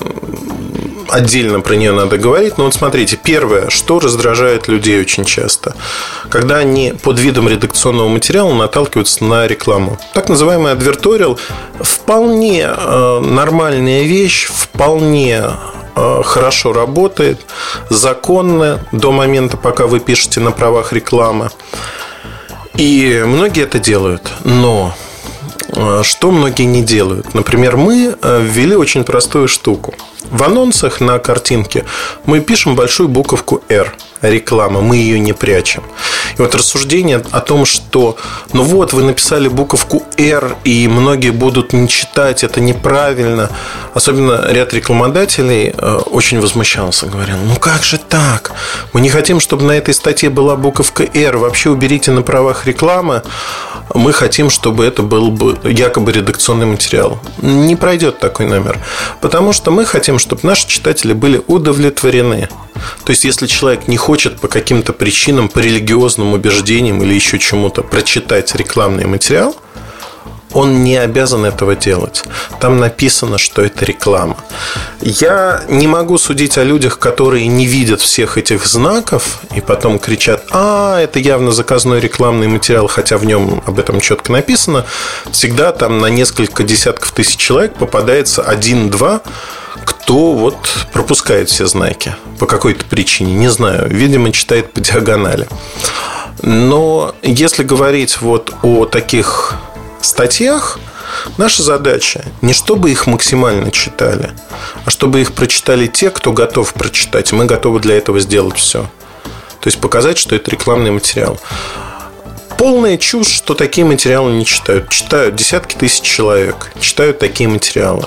отдельно 1.10 1.62
про 1.62 1.76
нее 1.76 1.92
надо 1.92 2.18
говорить. 2.18 2.58
Но 2.58 2.66
вот 2.66 2.74
смотрите, 2.74 3.18
первое, 3.22 3.70
что 3.70 4.00
раздражает 4.00 4.68
людей 4.68 5.00
очень 5.00 5.26
часто, 5.26 5.76
когда 6.30 6.58
они 6.58 6.94
под 7.02 7.20
видом 7.20 7.48
редакционного 7.48 8.08
материала 8.08 8.54
наталкиваются 8.54 9.24
на 9.24 9.48
рекламу. 9.48 9.98
Так 10.14 10.30
называемый 10.30 10.72
адверториал 10.72 11.40
вполне 11.80 12.70
э, 12.70 13.20
нормальная 13.20 14.04
вещь, 14.04 14.48
вполне 14.48 15.44
э, 15.96 16.22
хорошо 16.24 16.74
работает, 16.74 17.42
законно 17.90 18.80
до 18.92 19.12
момента, 19.12 19.58
пока 19.58 19.88
вы 19.88 20.00
пишете 20.00 20.40
на 20.40 20.52
правах 20.52 20.94
рекламы. 20.94 21.50
И 22.76 23.24
многие 23.26 23.64
это 23.64 23.80
делают. 23.80 24.32
Но 24.44 24.96
что 26.04 26.32
многие 26.32 26.64
не 26.64 26.82
делают? 26.82 27.34
Например, 27.34 27.78
мы 27.78 28.16
ввели 28.22 28.76
очень 28.76 29.04
простую 29.04 29.48
штуку. 29.48 29.94
В 30.32 30.44
анонсах 30.44 31.02
на 31.02 31.18
картинке 31.20 31.86
мы 32.26 32.40
пишем 32.40 32.76
большую 32.76 33.10
буковку 33.10 33.62
R 33.70 33.94
реклама, 34.22 34.82
мы 34.82 34.98
ее 34.98 35.20
не 35.20 35.34
прячем. 35.34 35.84
И 36.38 36.42
вот 36.42 36.56
рассуждение 36.56 37.24
о 37.32 37.40
том, 37.42 37.66
что 37.66 38.18
ну 38.54 38.64
вот 38.64 38.94
вы 38.94 39.04
написали 39.04 39.48
буковку 39.48 40.04
R, 40.18 40.56
и 40.64 40.88
многие 40.88 41.32
будут 41.32 41.74
не 41.74 41.88
читать, 41.88 42.44
это 42.44 42.62
неправильно. 42.62 43.50
Особенно 43.94 44.46
ряд 44.50 44.74
рекламодателей 44.74 45.74
э, 45.76 45.96
очень 46.12 46.40
возмущался, 46.40 47.08
говорил, 47.08 47.38
ну 47.46 47.56
как 47.56 47.84
же 47.84 47.98
так? 47.98 48.52
Мы 48.94 49.02
не 49.02 49.10
хотим, 49.10 49.40
чтобы 49.40 49.64
на 49.64 49.74
этой 49.74 49.94
статье 49.94 50.30
была 50.30 50.56
буковка 50.56 51.04
R, 51.04 51.38
вообще 51.38 51.70
уберите 51.70 52.12
на 52.12 52.22
правах 52.22 52.66
рекламы. 52.66 53.24
Мы 53.96 54.14
хотим, 54.14 54.50
чтобы 54.50 54.86
это 54.86 55.02
был 55.02 55.32
бы 55.32 55.58
якобы 55.64 56.12
редакционный 56.12 56.68
материал. 56.68 57.20
Не 57.42 57.76
пройдет 57.76 58.20
такой 58.20 58.46
номер. 58.46 58.78
Потому 59.20 59.52
что 59.52 59.72
мы 59.72 59.86
хотим, 59.86 60.20
чтобы 60.20 60.42
наши 60.44 60.68
читатели 60.68 61.14
были 61.14 61.42
удовлетворены. 61.48 62.50
То 63.04 63.12
есть, 63.12 63.24
если 63.26 63.48
человек 63.48 63.88
не 63.88 63.98
хочет 63.98 64.40
по 64.40 64.48
каким-то 64.48 64.94
причинам, 64.94 65.50
по 65.50 65.60
религиозным 65.60 66.34
убеждениям 66.34 67.02
или 67.04 67.14
еще 67.14 67.40
чему-то 67.40 67.84
прочитать 67.84 68.54
рекламный 68.56 69.06
материал, 69.06 69.56
он 70.54 70.84
не 70.84 70.98
обязан 70.98 71.46
этого 71.46 71.76
делать. 71.76 72.24
Там 72.60 72.80
написано, 72.80 73.38
что 73.38 73.62
это 73.62 73.86
реклама. 73.86 74.38
Я 75.02 75.62
не 75.70 75.88
могу 75.88 76.18
судить 76.18 76.58
о 76.58 76.64
людях, 76.64 77.00
которые 77.00 77.48
не 77.48 77.66
видят 77.66 78.02
всех 78.02 78.38
этих 78.38 78.66
знаков 78.66 79.40
и 79.56 79.62
потом 79.62 80.00
кричат, 80.00 80.44
а, 80.52 81.00
это 81.00 81.20
явно 81.20 81.52
заказной 81.52 82.00
рекламный 82.00 82.48
материал, 82.48 82.88
хотя 82.88 83.18
в 83.18 83.26
нем 83.26 83.62
об 83.66 83.80
этом 83.80 84.02
четко 84.02 84.32
написано. 84.32 84.86
Всегда 85.32 85.72
там 85.72 86.00
на 86.00 86.08
несколько 86.08 86.64
десятков 86.64 87.12
тысяч 87.12 87.38
человек 87.38 87.76
попадается 87.76 88.42
один-два 88.42 89.22
кто 89.90 90.34
вот 90.34 90.88
пропускает 90.94 91.50
все 91.50 91.66
знаки 91.66 92.16
по 92.38 92.46
какой-то 92.46 92.86
причине, 92.86 93.34
не 93.34 93.48
знаю, 93.48 93.90
видимо, 93.90 94.32
читает 94.32 94.72
по 94.72 94.80
диагонали. 94.80 95.48
Но 96.44 97.16
если 97.24 97.64
говорить 97.64 98.22
вот 98.22 98.54
о 98.62 98.86
таких 98.86 99.56
статьях, 100.02 100.80
наша 101.38 101.64
задача 101.64 102.24
не 102.44 102.54
чтобы 102.54 102.92
их 102.92 103.08
максимально 103.08 103.72
читали, 103.72 104.30
а 104.86 104.92
чтобы 104.92 105.22
их 105.22 105.34
прочитали 105.34 105.88
те, 105.88 106.12
кто 106.12 106.34
готов 106.34 106.72
прочитать. 106.76 107.32
Мы 107.32 107.46
готовы 107.46 107.80
для 107.80 107.98
этого 107.98 108.20
сделать 108.20 108.58
все. 108.58 108.84
То 109.60 109.68
есть 109.68 109.82
показать, 109.82 110.20
что 110.20 110.36
это 110.36 110.52
рекламный 110.52 110.92
материал. 110.92 111.40
Полная 112.60 112.98
чушь, 112.98 113.28
что 113.28 113.56
такие 113.56 113.86
материалы 113.86 114.34
не 114.34 114.46
читают. 114.46 114.90
Читают 114.90 115.36
десятки 115.36 115.76
тысяч 115.76 116.04
человек, 116.04 116.72
читают 116.80 117.18
такие 117.18 117.50
материалы 117.50 118.06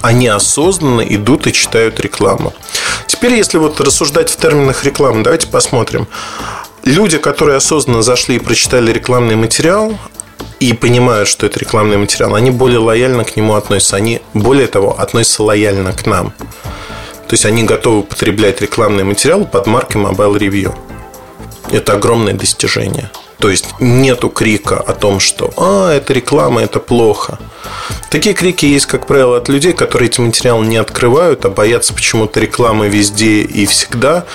они 0.00 0.28
осознанно 0.28 1.02
идут 1.02 1.46
и 1.46 1.52
читают 1.52 2.00
рекламу. 2.00 2.52
Теперь, 3.06 3.34
если 3.34 3.58
вот 3.58 3.80
рассуждать 3.80 4.30
в 4.30 4.36
терминах 4.36 4.84
рекламы, 4.84 5.22
давайте 5.22 5.48
посмотрим. 5.48 6.06
Люди, 6.84 7.18
которые 7.18 7.56
осознанно 7.56 8.02
зашли 8.02 8.36
и 8.36 8.40
прочитали 8.40 8.92
рекламный 8.92 9.36
материал, 9.36 9.96
и 10.60 10.72
понимают, 10.74 11.28
что 11.28 11.46
это 11.46 11.58
рекламный 11.58 11.96
материал, 11.96 12.36
они 12.36 12.52
более 12.52 12.78
лояльно 12.78 13.24
к 13.24 13.34
нему 13.34 13.54
относятся. 13.54 13.96
Они, 13.96 14.20
более 14.32 14.68
того, 14.68 14.98
относятся 14.98 15.42
лояльно 15.42 15.92
к 15.92 16.06
нам. 16.06 16.32
То 17.26 17.34
есть 17.34 17.44
они 17.46 17.64
готовы 17.64 18.04
потреблять 18.04 18.60
рекламный 18.60 19.02
материал 19.02 19.44
под 19.44 19.66
маркой 19.66 20.00
Mobile 20.00 20.38
Review. 20.38 20.74
Это 21.72 21.94
огромное 21.94 22.34
достижение. 22.34 23.10
То 23.42 23.50
есть 23.50 23.74
нету 23.80 24.28
крика 24.28 24.76
о 24.76 24.92
том, 24.92 25.18
что 25.18 25.52
«А, 25.56 25.92
это 25.92 26.12
реклама, 26.12 26.62
это 26.62 26.78
плохо». 26.78 27.40
Такие 28.08 28.36
крики 28.36 28.66
есть, 28.66 28.86
как 28.86 29.08
правило, 29.08 29.36
от 29.36 29.48
людей, 29.48 29.72
которые 29.72 30.08
эти 30.10 30.20
материалы 30.20 30.64
не 30.64 30.76
открывают, 30.76 31.44
а 31.44 31.50
боятся 31.50 31.92
почему-то 31.92 32.38
рекламы 32.38 32.88
везде 32.88 33.40
и 33.40 33.66
всегда. 33.66 34.26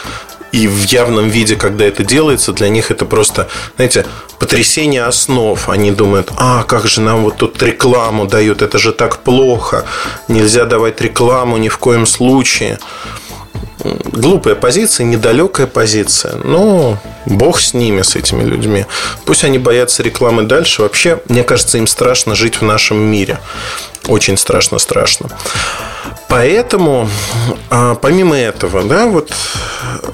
И 0.51 0.67
в 0.67 0.83
явном 0.83 1.29
виде, 1.29 1.55
когда 1.55 1.85
это 1.85 2.03
делается, 2.03 2.51
для 2.51 2.67
них 2.67 2.91
это 2.91 3.05
просто, 3.05 3.47
знаете, 3.77 4.05
потрясение 4.39 5.03
основ. 5.03 5.69
Они 5.69 5.91
думают, 5.91 6.29
а 6.35 6.65
как 6.65 6.85
же 6.87 6.99
нам 6.99 7.23
вот 7.23 7.37
тут 7.37 7.63
рекламу 7.63 8.27
дают, 8.27 8.61
это 8.61 8.77
же 8.77 8.91
так 8.91 9.19
плохо, 9.19 9.85
нельзя 10.27 10.65
давать 10.65 10.99
рекламу 10.99 11.55
ни 11.55 11.69
в 11.69 11.77
коем 11.77 12.05
случае. 12.05 12.77
Глупая 13.83 14.55
позиция, 14.55 15.05
недалекая 15.05 15.67
позиция. 15.67 16.35
Но 16.43 16.97
бог 17.25 17.59
с 17.59 17.73
ними, 17.73 18.01
с 18.01 18.15
этими 18.15 18.43
людьми. 18.43 18.85
Пусть 19.25 19.43
они 19.43 19.57
боятся 19.57 20.03
рекламы 20.03 20.43
дальше. 20.43 20.81
Вообще, 20.81 21.19
мне 21.27 21.43
кажется, 21.43 21.77
им 21.77 21.87
страшно 21.87 22.35
жить 22.35 22.61
в 22.61 22.63
нашем 22.63 22.97
мире. 22.97 23.39
Очень 24.07 24.37
страшно-страшно. 24.37 25.29
Поэтому, 26.29 27.09
а, 27.69 27.95
помимо 27.95 28.37
этого, 28.37 28.83
да, 28.83 29.07
вот 29.07 29.31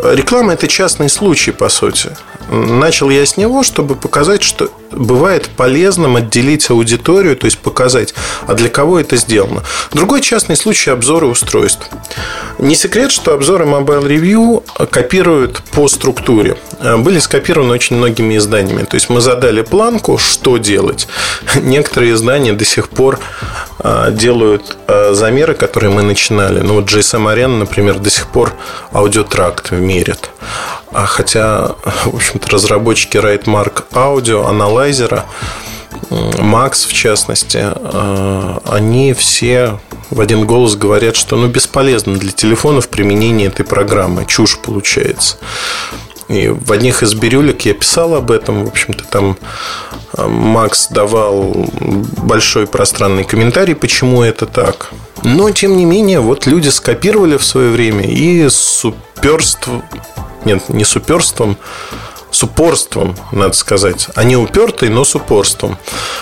реклама– 0.04 0.54
это 0.54 0.68
частный 0.68 1.10
случай, 1.10 1.52
по 1.52 1.70
сути. 1.70 2.16
Начал 2.50 3.10
я 3.10 3.26
с 3.26 3.38
него, 3.38 3.64
чтобы 3.64 3.96
показать, 3.96 4.44
что 4.44 4.70
бывает 4.92 5.50
полезным 5.50 6.18
отделить 6.18 6.70
аудиторию, 6.70 7.36
то 7.36 7.46
есть 7.46 7.58
показать, 7.58 8.14
а 8.48 8.54
для 8.54 8.70
кого 8.70 9.00
это 9.00 9.16
сделано. 9.16 9.64
Другой 9.92 10.22
частный 10.22 10.56
случай– 10.56 10.90
обзоры 10.92 11.26
устройств. 11.28 11.90
Не 12.60 12.76
секрет, 12.76 13.12
что 13.12 13.34
обзоры 13.34 13.66
Mobile 13.66 14.08
Review 14.08 14.88
копируют 14.88 15.64
по 15.72 15.88
структуре. 15.88 16.58
Были 16.98 17.20
скопированы 17.20 17.74
очень 17.74 17.96
многими 17.96 18.38
изданиями. 18.38 18.84
То 18.84 18.96
есть 18.96 19.10
мы 19.10 19.22
задали 19.22 19.62
планку, 19.62 20.18
что 20.18 20.58
делать. 20.58 21.08
Некоторые 21.56 22.14
издания 22.14 22.54
до 22.54 22.66
сих 22.66 22.90
пор 22.90 23.20
а, 23.80 24.12
делают 24.12 24.78
а, 24.88 25.14
замеры, 25.14 25.56
которые 25.56 25.92
мы 25.92 26.03
начинали. 26.04 26.62
Ну 26.62 26.76
вот 26.76 26.86
GSM 26.86 27.34
Arena, 27.34 27.60
например, 27.60 28.00
до 28.00 28.10
сих 28.10 28.28
пор 28.28 28.54
аудиотракт 28.92 29.72
мерит. 29.72 30.30
А 30.92 31.06
хотя, 31.06 31.76
в 32.06 32.16
общем-то, 32.16 32.50
разработчики 32.52 33.18
RightMark 33.18 33.86
Audio, 33.92 34.48
аналайзера, 34.48 35.26
Max 36.10 36.88
в 36.88 36.94
частности, 36.94 37.60
а, 37.64 38.62
они 38.66 39.14
все 39.14 39.80
в 40.10 40.22
один 40.22 40.46
голос 40.46 40.76
говорят, 40.76 41.16
что 41.16 41.36
ну, 41.36 41.48
бесполезно 41.48 42.18
для 42.18 42.32
телефонов 42.32 42.90
применение 42.90 43.48
этой 43.48 43.66
программы. 43.66 44.26
Чушь 44.26 44.60
получается. 44.60 45.38
И 46.28 46.48
в 46.48 46.72
одних 46.72 47.04
из 47.04 47.14
бирюлек 47.14 47.62
я 47.62 47.74
писал 47.74 48.16
об 48.16 48.32
этом. 48.32 48.66
В 48.66 48.70
общем-то, 48.70 49.04
там 49.06 49.38
а, 50.14 50.28
Макс 50.28 50.88
давал 50.88 51.70
большой 52.24 52.68
пространный 52.68 53.24
комментарий, 53.24 53.76
почему 53.76 54.24
это 54.24 54.46
так. 54.46 54.92
Но, 55.24 55.52
тем 55.52 55.78
не 55.78 55.86
менее, 55.86 56.20
вот 56.20 56.46
люди 56.48 56.70
скопировали 56.70 57.38
в 57.38 57.44
свое 57.44 57.72
время 57.72 58.06
и 58.06 58.50
с. 58.50 58.86
Нет, 60.46 60.68
не 60.70 60.84
с 60.84 60.96
уперством, 60.96 61.58
с 62.34 62.44
упорством, 62.44 63.16
надо 63.32 63.54
сказать. 63.54 64.08
Они 64.16 64.36
упертые, 64.36 64.90
но 64.90 65.06
с 65.06 65.16
упорством. 65.16 65.78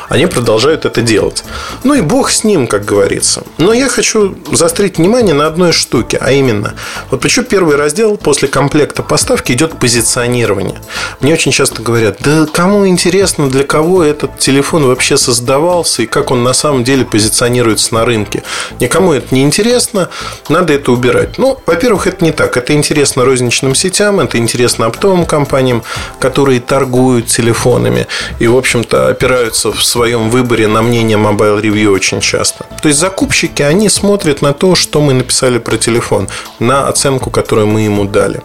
Они 0.09 0.25
продолжают 0.25 0.85
это 0.85 1.01
делать. 1.01 1.43
Ну 1.83 1.93
и 1.93 2.01
бог 2.01 2.29
с 2.29 2.43
ним, 2.43 2.67
как 2.67 2.85
говорится. 2.85 3.43
Но 3.57 3.73
я 3.73 3.87
хочу 3.87 4.37
заострить 4.51 4.97
внимание 4.97 5.33
на 5.33 5.47
одной 5.47 5.71
штуке, 5.71 6.17
а 6.19 6.31
именно, 6.31 6.75
вот 7.09 7.21
почему 7.21 7.45
первый 7.45 7.77
раздел 7.77 8.17
после 8.17 8.49
комплекта 8.49 9.03
поставки 9.03 9.53
идет 9.53 9.79
позиционирование. 9.79 10.79
Мне 11.21 11.33
очень 11.33 11.51
часто 11.51 11.81
говорят, 11.81 12.17
да 12.19 12.45
кому 12.45 12.85
интересно, 12.87 13.49
для 13.49 13.63
кого 13.63 14.03
этот 14.03 14.37
телефон 14.37 14.85
вообще 14.85 15.17
создавался 15.17 16.03
и 16.03 16.07
как 16.07 16.31
он 16.31 16.43
на 16.43 16.53
самом 16.53 16.83
деле 16.83 17.05
позиционируется 17.05 17.93
на 17.93 18.05
рынке. 18.05 18.43
Никому 18.79 19.13
это 19.13 19.33
не 19.33 19.43
интересно, 19.43 20.09
надо 20.49 20.73
это 20.73 20.91
убирать. 20.91 21.37
Ну, 21.37 21.57
во-первых, 21.65 22.07
это 22.07 22.23
не 22.25 22.31
так. 22.31 22.57
Это 22.57 22.73
интересно 22.73 23.23
розничным 23.23 23.75
сетям, 23.75 24.19
это 24.19 24.37
интересно 24.37 24.87
оптовым 24.87 25.25
компаниям, 25.25 25.83
которые 26.19 26.59
торгуют 26.59 27.27
телефонами 27.27 28.07
и, 28.39 28.47
в 28.47 28.57
общем-то, 28.57 29.07
опираются 29.07 29.71
в 29.71 29.83
своем 29.83 30.29
выборе 30.29 30.67
на 30.67 30.81
мнение 30.81 31.17
Mobile 31.17 31.61
Review 31.61 31.87
очень 31.87 32.21
часто. 32.21 32.65
То 32.81 32.87
есть 32.87 32.99
закупщики, 32.99 33.61
они 33.61 33.89
смотрят 33.89 34.41
на 34.41 34.53
то, 34.53 34.75
что 34.75 35.01
мы 35.01 35.13
написали 35.13 35.59
про 35.59 35.77
телефон, 35.77 36.27
на 36.59 36.87
оценку, 36.87 37.29
которую 37.29 37.67
мы 37.67 37.81
ему 37.81 38.05
дали. 38.05 38.41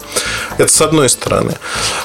Это 0.58 0.72
с 0.72 0.80
одной 0.80 1.08
стороны. 1.08 1.54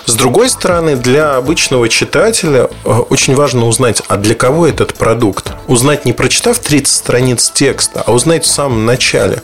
С 0.06 0.14
другой 0.14 0.50
стороны, 0.50 0.96
для 0.96 1.36
обычного 1.36 1.90
читателя 1.90 2.70
э, 2.86 2.90
очень 3.10 3.36
важно 3.36 3.68
узнать, 3.68 4.02
а 4.08 4.18
для 4.18 4.36
кого 4.36 4.68
этот 4.68 4.94
продукт. 4.94 5.52
Узнать 5.68 6.06
не 6.06 6.14
прочитав 6.14 6.60
30 6.60 6.94
страниц 6.94 7.52
текста, 7.54 8.04
а 8.06 8.12
узнать 8.12 8.46
в 8.46 8.48
самом 8.48 8.86
начале, 8.86 9.42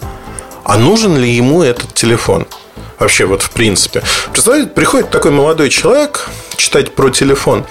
а 0.64 0.78
нужен 0.78 1.18
ли 1.18 1.30
ему 1.30 1.64
этот 1.64 1.94
телефон. 1.94 2.46
Вообще, 3.00 3.26
вот 3.26 3.44
в 3.44 3.52
принципе. 3.52 4.02
Представляете, 4.32 4.72
приходит 4.72 5.12
такой 5.12 5.32
молодой 5.32 5.70
человек 5.70 6.30
читать 6.56 6.96
про 6.96 7.10
телефон. 7.10 7.66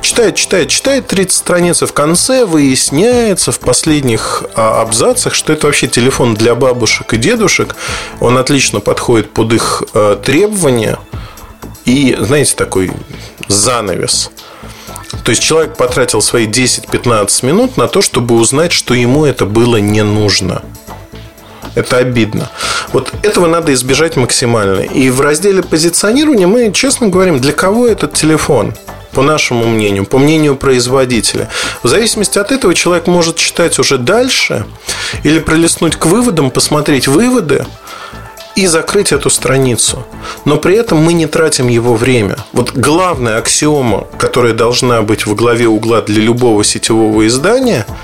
Читает, 0.00 0.34
читает, 0.34 0.68
читает 0.68 1.06
30 1.06 1.32
страниц, 1.32 1.82
и 1.82 1.86
в 1.86 1.92
конце 1.92 2.44
выясняется 2.44 3.52
в 3.52 3.60
последних 3.60 4.42
а, 4.56 4.82
абзацах, 4.82 5.34
что 5.34 5.52
это 5.52 5.66
вообще 5.66 5.86
телефон 5.86 6.34
для 6.34 6.56
бабушек 6.56 7.14
и 7.14 7.16
дедушек. 7.16 7.76
Он 8.18 8.36
отлично 8.38 8.80
подходит 8.80 9.32
под 9.32 9.52
их 9.52 9.84
а, 9.94 10.16
требования. 10.16 10.98
И, 11.84 12.16
знаете, 12.18 12.54
такой 12.56 12.90
занавес. 13.48 14.30
То 15.24 15.30
есть 15.30 15.42
человек 15.42 15.76
потратил 15.76 16.20
свои 16.20 16.48
10-15 16.48 17.46
минут 17.46 17.76
на 17.76 17.86
то, 17.86 18.02
чтобы 18.02 18.34
узнать, 18.34 18.72
что 18.72 18.94
ему 18.94 19.24
это 19.24 19.46
было 19.46 19.76
не 19.76 20.02
нужно. 20.02 20.62
Это 21.74 21.98
обидно. 21.98 22.50
Вот 22.92 23.12
этого 23.22 23.46
надо 23.46 23.72
избежать 23.72 24.16
максимально. 24.16 24.80
И 24.80 25.10
в 25.10 25.20
разделе 25.20 25.62
позиционирования 25.62 26.46
мы 26.46 26.72
честно 26.72 27.08
говорим, 27.08 27.40
для 27.40 27.52
кого 27.52 27.86
этот 27.86 28.14
телефон? 28.14 28.74
по 29.12 29.20
нашему 29.20 29.66
мнению, 29.66 30.06
по 30.06 30.18
мнению 30.18 30.56
производителя. 30.56 31.50
В 31.82 31.88
зависимости 31.88 32.38
от 32.38 32.50
этого 32.50 32.74
человек 32.74 33.06
может 33.06 33.36
читать 33.36 33.78
уже 33.78 33.98
дальше 33.98 34.64
или 35.22 35.38
пролистнуть 35.38 35.96
к 35.96 36.06
выводам, 36.06 36.50
посмотреть 36.50 37.08
выводы 37.08 37.66
и 38.56 38.66
закрыть 38.66 39.12
эту 39.12 39.28
страницу. 39.28 40.06
Но 40.46 40.56
при 40.56 40.76
этом 40.76 40.96
мы 40.96 41.12
не 41.12 41.26
тратим 41.26 41.68
его 41.68 41.94
время. 41.94 42.38
Вот 42.54 42.72
главная 42.72 43.36
аксиома, 43.36 44.06
которая 44.18 44.54
должна 44.54 45.02
быть 45.02 45.26
в 45.26 45.34
главе 45.34 45.68
угла 45.68 46.00
для 46.00 46.22
любого 46.22 46.64
сетевого 46.64 47.26
издания– 47.26 47.86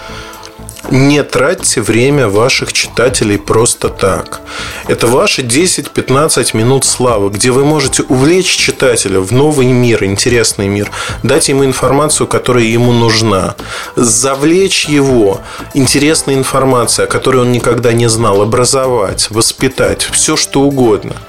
не 0.90 1.22
тратьте 1.22 1.80
время 1.80 2.28
ваших 2.28 2.72
читателей 2.72 3.38
просто 3.38 3.88
так. 3.88 4.40
Это 4.86 5.06
ваши 5.06 5.42
10-15 5.42 6.56
минут 6.56 6.84
славы, 6.84 7.30
где 7.30 7.50
вы 7.50 7.64
можете 7.64 8.02
увлечь 8.04 8.56
читателя 8.56 9.20
в 9.20 9.32
новый 9.32 9.66
мир, 9.66 10.04
интересный 10.04 10.68
мир, 10.68 10.90
дать 11.22 11.48
ему 11.48 11.64
информацию, 11.64 12.26
которая 12.26 12.64
ему 12.64 12.92
нужна, 12.92 13.54
завлечь 13.96 14.86
его 14.86 15.40
интересной 15.74 16.34
информацией, 16.34 17.06
о 17.06 17.10
которой 17.10 17.42
он 17.42 17.52
никогда 17.52 17.92
не 17.92 18.08
знал, 18.08 18.42
образовать, 18.42 19.30
воспитать, 19.30 20.02
все 20.02 20.36
что 20.36 20.62
угодно– 20.62 21.16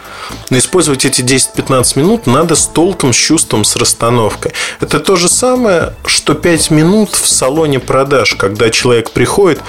но 0.49 0.57
использовать 0.57 1.05
эти 1.05 1.21
10-15 1.21 1.99
минут 1.99 2.27
надо 2.27 2.55
с 2.55 2.67
толком, 2.67 3.13
с 3.13 3.17
чувством, 3.17 3.63
с 3.63 3.75
расстановкой. 3.75 4.53
Это 4.79 4.99
то 4.99 5.15
же 5.15 5.29
самое, 5.29 5.93
что 6.05 6.33
5 6.33 6.71
минут 6.71 7.11
в 7.11 7.27
салоне 7.27 7.79
продаж, 7.79 8.35
когда 8.35 8.69
человек 8.69 9.11
приходит, 9.11 9.61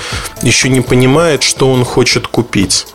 еще 0.43 0.69
не 0.69 0.81
понимает, 0.81 1.43
что 1.43 1.71
он 1.71 1.85
хочет 1.85 2.27
купить. 2.27 2.87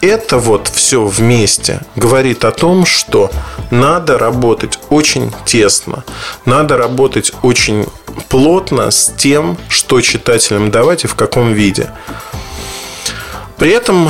Это 0.00 0.38
вот 0.38 0.68
все 0.68 1.04
вместе 1.04 1.80
говорит 1.96 2.44
о 2.44 2.52
том, 2.52 2.84
что 2.84 3.30
надо 3.70 4.18
работать 4.18 4.78
очень 4.90 5.32
тесно, 5.46 6.04
надо 6.44 6.76
работать 6.76 7.32
очень 7.42 7.86
плотно 8.28 8.90
с 8.90 9.12
тем, 9.16 9.56
что 9.68 10.00
читателям 10.00 10.70
давать 10.70 11.04
и 11.04 11.08
в 11.08 11.14
каком 11.14 11.52
виде. 11.52 11.90
При 13.58 13.70
этом 13.70 14.08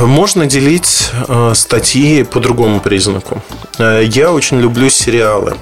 можно 0.00 0.46
делить 0.46 1.10
э, 1.28 1.52
статьи 1.54 2.24
по 2.24 2.40
другому 2.40 2.80
признаку. 2.80 3.42
Э, 3.78 4.02
я 4.04 4.32
очень 4.32 4.60
люблю 4.60 4.90
сериалы. 4.90 5.54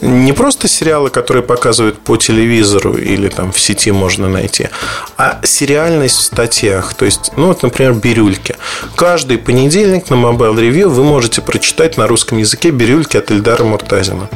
Не 0.00 0.32
просто 0.32 0.68
сериалы, 0.68 1.10
которые 1.10 1.42
показывают 1.42 1.98
по 1.98 2.16
телевизору 2.16 2.94
или 2.94 3.28
там 3.28 3.52
в 3.52 3.60
сети 3.60 3.90
можно 3.90 4.28
найти, 4.28 4.68
а 5.16 5.40
сериальность 5.42 6.16
в 6.16 6.22
статьях. 6.22 6.94
То 6.94 7.04
есть, 7.04 7.32
ну 7.36 7.46
вот, 7.46 7.62
например, 7.62 7.94
бирюльки. 7.94 8.56
Каждый 8.94 9.36
понедельник 9.38 10.08
на 10.08 10.14
Mobile 10.14 10.54
Review 10.54 10.88
вы 10.88 11.02
можете 11.04 11.42
прочитать 11.42 11.96
на 11.96 12.06
русском 12.06 12.38
языке 12.38 12.70
бирюльки 12.70 13.16
от 13.16 13.30
Эльдара 13.30 13.64
Муртазина. 13.64 14.28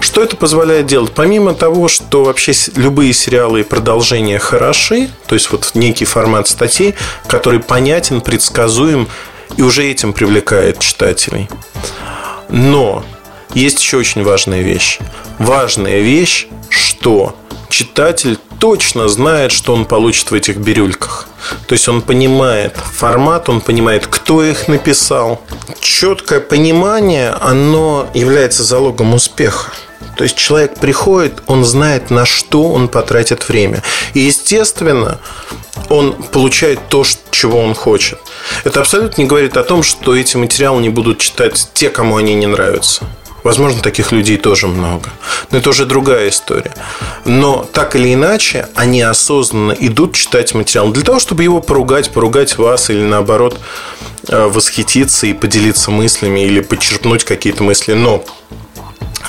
Что 0.00 0.22
это 0.22 0.36
позволяет 0.36 0.86
делать? 0.86 1.12
Помимо 1.12 1.54
того, 1.54 1.88
что 1.88 2.24
вообще 2.24 2.52
любые 2.76 3.12
сериалы 3.12 3.60
и 3.60 3.64
продолжения 3.64 4.38
хороши, 4.38 5.10
то 5.26 5.34
есть 5.34 5.50
вот 5.50 5.72
некий 5.74 6.04
формат 6.04 6.48
статей, 6.48 6.94
который 7.26 7.60
понятен, 7.60 8.20
предсказуем 8.20 9.08
и 9.56 9.62
уже 9.62 9.84
этим 9.84 10.12
привлекает 10.12 10.78
читателей. 10.78 11.48
Но 12.48 13.04
есть 13.54 13.80
еще 13.80 13.96
очень 13.96 14.22
важная 14.22 14.62
вещь. 14.62 14.98
Важная 15.38 16.00
вещь, 16.00 16.46
что 16.68 17.36
читатель 17.68 18.38
точно 18.58 19.08
знает, 19.08 19.52
что 19.52 19.74
он 19.74 19.84
получит 19.84 20.30
в 20.30 20.34
этих 20.34 20.56
бирюльках. 20.56 21.28
То 21.66 21.74
есть 21.74 21.88
он 21.88 22.02
понимает 22.02 22.76
формат, 22.76 23.48
он 23.48 23.60
понимает, 23.60 24.06
кто 24.06 24.42
их 24.42 24.68
написал. 24.68 25.42
Четкое 25.80 26.40
понимание, 26.40 27.30
оно 27.40 28.08
является 28.14 28.64
залогом 28.64 29.14
успеха. 29.14 29.70
То 30.18 30.24
есть 30.24 30.36
человек 30.36 30.74
приходит, 30.80 31.44
он 31.46 31.64
знает, 31.64 32.10
на 32.10 32.26
что 32.26 32.72
он 32.72 32.88
потратит 32.88 33.48
время. 33.48 33.84
И, 34.14 34.18
естественно, 34.18 35.18
он 35.88 36.12
получает 36.12 36.80
то, 36.88 37.04
чего 37.30 37.60
он 37.60 37.72
хочет. 37.72 38.18
Это 38.64 38.80
абсолютно 38.80 39.22
не 39.22 39.28
говорит 39.28 39.56
о 39.56 39.62
том, 39.62 39.84
что 39.84 40.16
эти 40.16 40.36
материалы 40.36 40.82
не 40.82 40.88
будут 40.88 41.20
читать 41.20 41.68
те, 41.72 41.88
кому 41.88 42.16
они 42.16 42.34
не 42.34 42.48
нравятся. 42.48 43.04
Возможно, 43.44 43.80
таких 43.80 44.10
людей 44.10 44.38
тоже 44.38 44.66
много. 44.66 45.08
Но 45.52 45.58
это 45.58 45.70
уже 45.70 45.86
другая 45.86 46.30
история. 46.30 46.74
Но 47.24 47.64
так 47.72 47.94
или 47.94 48.12
иначе, 48.12 48.68
они 48.74 49.02
осознанно 49.02 49.70
идут 49.78 50.16
читать 50.16 50.52
материал 50.52 50.90
для 50.90 51.04
того, 51.04 51.20
чтобы 51.20 51.44
его 51.44 51.60
поругать, 51.60 52.10
поругать 52.10 52.58
вас 52.58 52.90
или 52.90 53.02
наоборот 53.02 53.56
э, 54.26 54.46
восхититься 54.46 55.28
и 55.28 55.32
поделиться 55.32 55.92
мыслями 55.92 56.40
или 56.40 56.58
подчерпнуть 56.58 57.22
какие-то 57.22 57.62
мысли. 57.62 57.92
Но 57.92 58.24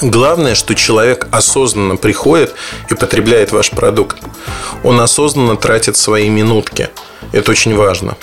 Главное, 0.02 0.56
что 0.56 0.76
человек 0.76 1.28
осознанно 1.32 1.98
приходит 1.98 2.56
и 2.90 2.94
потребляет 2.94 3.52
ваш 3.52 3.70
продукт. 3.72 4.18
Он 4.84 5.02
осознанно 5.02 5.58
тратит 5.58 5.98
свои 5.98 6.30
минутки. 6.30 6.90
Это 7.34 7.52
очень 7.52 7.76
важно. 7.76 8.16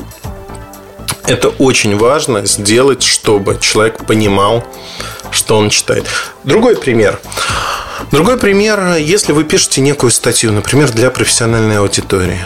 Это 1.26 1.48
очень 1.48 1.98
важно 1.98 2.46
сделать, 2.46 3.02
чтобы 3.02 3.58
человек 3.60 4.06
понимал, 4.06 4.64
что 5.30 5.58
он 5.58 5.68
читает. 5.68 6.06
Другой 6.44 6.76
пример. 6.76 7.20
Другой 8.10 8.38
пример, 8.38 8.94
если 8.94 9.32
вы 9.32 9.44
пишете 9.44 9.80
некую 9.80 10.12
статью, 10.12 10.52
например, 10.52 10.90
для 10.92 11.10
профессиональной 11.10 11.78
аудитории. 11.78 12.38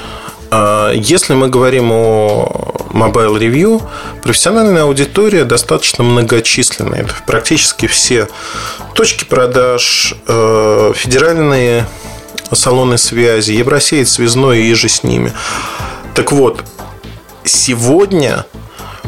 А, 0.51 0.93
если 0.93 1.35
мы 1.35 1.49
говорим 1.49 1.93
о 1.93 2.75
Mobile 2.91 3.39
Review, 3.39 3.83
профессиональная 4.23 4.83
аудитория 4.83 5.45
достаточно 5.45 6.03
многочисленная. 6.03 7.03
Это 7.03 7.15
практически 7.27 7.87
все 7.87 8.29
точки 8.95 9.25
продаж, 9.25 10.15
э, 10.27 10.93
федеральные 10.95 11.87
салоны 12.53 12.99
связи, 12.99 13.53
Евросеть, 13.53 14.09
связной 14.09 14.65
и 14.65 14.75
же 14.75 14.89
с 14.89 15.05
ними. 15.05 15.33
Так 16.15 16.33
вот, 16.33 16.65
сегодня 17.45 18.45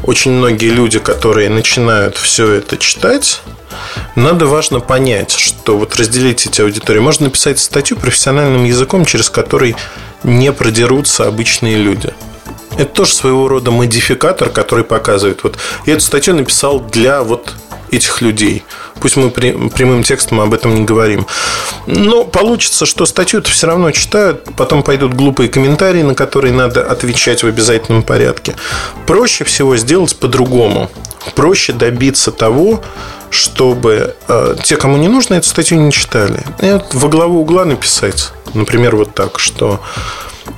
очень 0.04 0.30
многие 0.32 0.70
люди, 0.70 0.98
которые 0.98 1.48
начинают 1.48 2.16
все 2.16 2.52
это 2.52 2.76
читать, 2.76 3.40
надо 4.14 4.46
важно 4.46 4.80
понять, 4.80 5.32
что 5.32 5.76
вот 5.76 5.96
разделить 5.96 6.46
эти 6.46 6.60
аудитории. 6.60 7.00
Можно 7.00 7.26
написать 7.26 7.58
статью 7.58 7.96
профессиональным 7.96 8.64
языком, 8.64 9.04
через 9.04 9.30
который 9.30 9.74
не 10.24 10.52
продерутся 10.52 11.26
обычные 11.26 11.76
люди. 11.76 12.12
Это 12.76 12.86
тоже 12.86 13.12
своего 13.12 13.48
рода 13.48 13.70
модификатор, 13.70 14.48
который 14.48 14.84
показывает. 14.84 15.42
Вот 15.42 15.58
я 15.86 15.94
эту 15.94 16.02
статью 16.02 16.34
написал 16.34 16.80
для 16.80 17.22
вот 17.22 17.54
этих 17.90 18.22
людей. 18.22 18.64
Пусть 19.00 19.16
мы 19.16 19.30
прямым 19.30 20.02
текстом 20.02 20.40
об 20.40 20.54
этом 20.54 20.74
не 20.74 20.84
говорим. 20.84 21.26
Но 21.86 22.24
получится, 22.24 22.86
что 22.86 23.04
статью-то 23.04 23.50
все 23.50 23.66
равно 23.66 23.90
читают, 23.90 24.44
потом 24.56 24.82
пойдут 24.82 25.12
глупые 25.12 25.50
комментарии, 25.50 26.02
на 26.02 26.14
которые 26.14 26.54
надо 26.54 26.82
отвечать 26.82 27.42
в 27.42 27.46
обязательном 27.46 28.02
порядке. 28.02 28.56
Проще 29.06 29.44
всего 29.44 29.76
сделать 29.76 30.16
по-другому. 30.16 30.90
Проще 31.34 31.72
добиться 31.72 32.32
того, 32.32 32.82
чтобы 33.30 34.14
э, 34.28 34.56
те, 34.62 34.76
кому 34.76 34.96
не 34.96 35.08
нужно, 35.08 35.34
эту 35.34 35.48
статью 35.48 35.80
не 35.80 35.92
читали. 35.92 36.42
И 36.60 36.70
вот 36.70 36.94
во 36.94 37.08
главу 37.08 37.40
угла 37.40 37.64
написать, 37.64 38.32
например, 38.54 38.96
вот 38.96 39.14
так, 39.14 39.38
что 39.38 39.80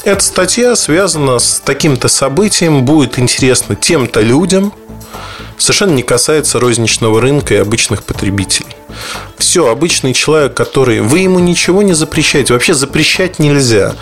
эта 0.05 0.25
статья 0.25 0.75
связана 0.77 1.39
с 1.39 1.61
таким-то 1.65 2.09
событием, 2.09 2.85
будет 2.85 3.19
интересно 3.19 3.77
тем-то 3.77 4.21
людям– 4.21 4.73
совершенно 5.59 5.93
не 5.93 6.03
касается 6.03 6.61
розничного 6.61 7.21
рынка 7.21 7.55
и 7.55 7.59
обычных 7.59 8.03
потребителей. 8.05 8.77
Все, 9.39 9.69
обычный 9.69 10.15
человек, 10.15 10.55
который... 10.55 11.01
Вы 11.01 11.21
ему 11.21 11.39
ничего 11.39 11.83
не 11.83 11.93
запрещаете. 11.93 12.53
Вообще 12.53 12.75
запрещать 12.75 13.39
нельзя. 13.39 13.95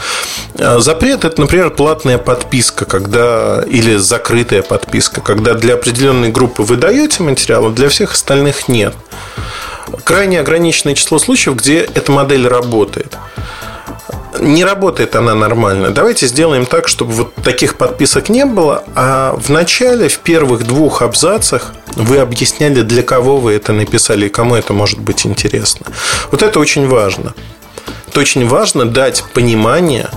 А, 0.58 0.80
запрет– 0.80 1.24
это, 1.26 1.40
например, 1.40 1.70
платная 1.70 2.18
подписка, 2.18 2.84
когда... 2.84 3.64
или 3.66 3.96
закрытая 3.96 4.62
подписка, 4.62 5.20
когда 5.20 5.54
для 5.54 5.74
определенной 5.74 6.30
группы 6.30 6.62
вы 6.62 6.76
даете 6.76 7.22
материал, 7.22 7.66
а 7.66 7.70
для 7.70 7.88
всех 7.88 8.12
остальных 8.12 8.68
нет. 8.68 8.94
Крайне 10.04 10.40
ограниченное 10.40 10.94
число 10.94 11.18
случаев, 11.18 11.56
где 11.56 11.80
эта 11.80 12.12
модель 12.12 12.46
работает 12.46 13.16
не 14.42 14.64
работает 14.64 15.16
она 15.16 15.34
нормально. 15.34 15.90
Давайте 15.90 16.26
сделаем 16.26 16.66
так, 16.66 16.88
чтобы 16.88 17.12
вот 17.12 17.34
таких 17.36 17.76
подписок 17.76 18.28
не 18.28 18.44
было, 18.44 18.84
а 18.94 19.36
в 19.36 19.48
начале, 19.50 20.08
в 20.08 20.18
первых 20.18 20.66
двух 20.66 21.02
абзацах 21.02 21.72
вы 21.96 22.18
объясняли, 22.18 22.82
для 22.82 23.02
кого 23.02 23.38
вы 23.38 23.52
это 23.52 23.72
написали 23.72 24.26
и 24.26 24.28
кому 24.28 24.54
это 24.54 24.72
может 24.72 24.98
быть 24.98 25.26
интересно. 25.26 25.86
Вот 26.30 26.42
это 26.42 26.58
очень 26.60 26.86
важно. 26.86 27.34
Это 28.08 28.20
очень 28.20 28.46
важно 28.46 28.84
дать 28.84 29.24
понимание 29.32 30.10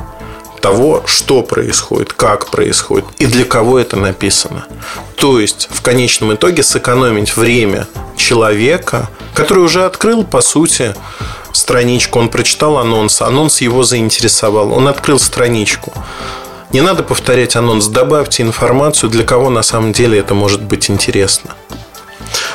того, 0.61 1.03
что 1.05 1.43
происходит, 1.43 2.13
как 2.13 2.47
происходит 2.47 3.05
и 3.19 3.27
для 3.27 3.45
кого 3.45 3.77
это 3.79 3.97
написано. 3.97 4.65
То 5.15 5.39
есть, 5.39 5.69
в 5.71 5.81
конечном 5.81 6.33
итоге 6.33 6.63
сэкономить 6.63 7.37
время 7.37 7.87
человека, 8.17 9.09
который 9.35 9.63
уже 9.63 9.85
открыл, 9.85 10.23
по 10.23 10.41
сути, 10.41 10.95
страничку, 11.55 12.19
он 12.19 12.29
прочитал 12.29 12.77
анонс, 12.77 13.21
анонс 13.21 13.61
его 13.61 13.83
заинтересовал, 13.83 14.73
он 14.73 14.87
открыл 14.87 15.19
страничку. 15.19 15.93
Не 16.71 16.81
надо 16.81 17.03
повторять 17.03 17.55
анонс, 17.55 17.87
добавьте 17.87 18.43
информацию, 18.43 19.09
для 19.09 19.23
кого 19.23 19.49
на 19.49 19.63
самом 19.63 19.93
деле 19.93 20.19
это 20.19 20.33
может 20.33 20.61
быть 20.61 20.89
интересно. 20.89 21.55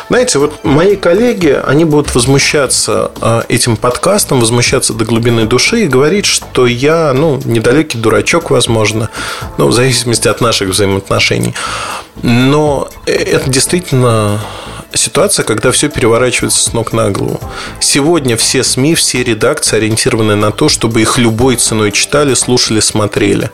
Знаете, 0.09 0.41
вот 0.41 0.65
мои 0.65 0.97
коллеги, 0.97 1.57
они 1.65 1.85
будут 1.85 2.15
возмущаться 2.15 3.13
а, 3.21 3.45
этим 3.49 3.77
подкастом, 3.77 4.41
возмущаться 4.41 4.93
до 4.93 5.05
глубины 5.05 5.47
души 5.47 5.85
и 5.85 5.87
говорить, 5.87 6.27
что 6.27 6.67
я, 6.67 7.13
ну, 7.13 7.41
недалекий 7.45 8.01
дурачок, 8.01 8.51
возможно, 8.51 9.09
ну, 9.57 9.69
в 9.69 9.73
зависимости 9.73 10.27
от 10.27 10.41
наших 10.41 10.71
взаимоотношений. 10.71 11.55
Но 12.23 12.89
это 13.07 13.49
действительно 13.49 14.41
ситуация, 14.95 15.45
когда 15.45 15.71
все 15.71 15.89
переворачивается 15.89 16.63
с 16.63 16.73
ног 16.73 16.93
на 16.93 17.11
голову. 17.11 17.41
Сегодня 17.81 18.37
все 18.37 18.65
СМИ, 18.65 18.95
все 18.95 19.23
редакции 19.23 19.77
ориентированы 19.77 20.37
на 20.37 20.51
то, 20.51 20.69
чтобы 20.69 21.01
их 21.03 21.19
любой 21.19 21.57
ценой 21.57 21.93
читали, 21.93 22.35
слушали, 22.35 22.81
смотрели. 22.81 23.51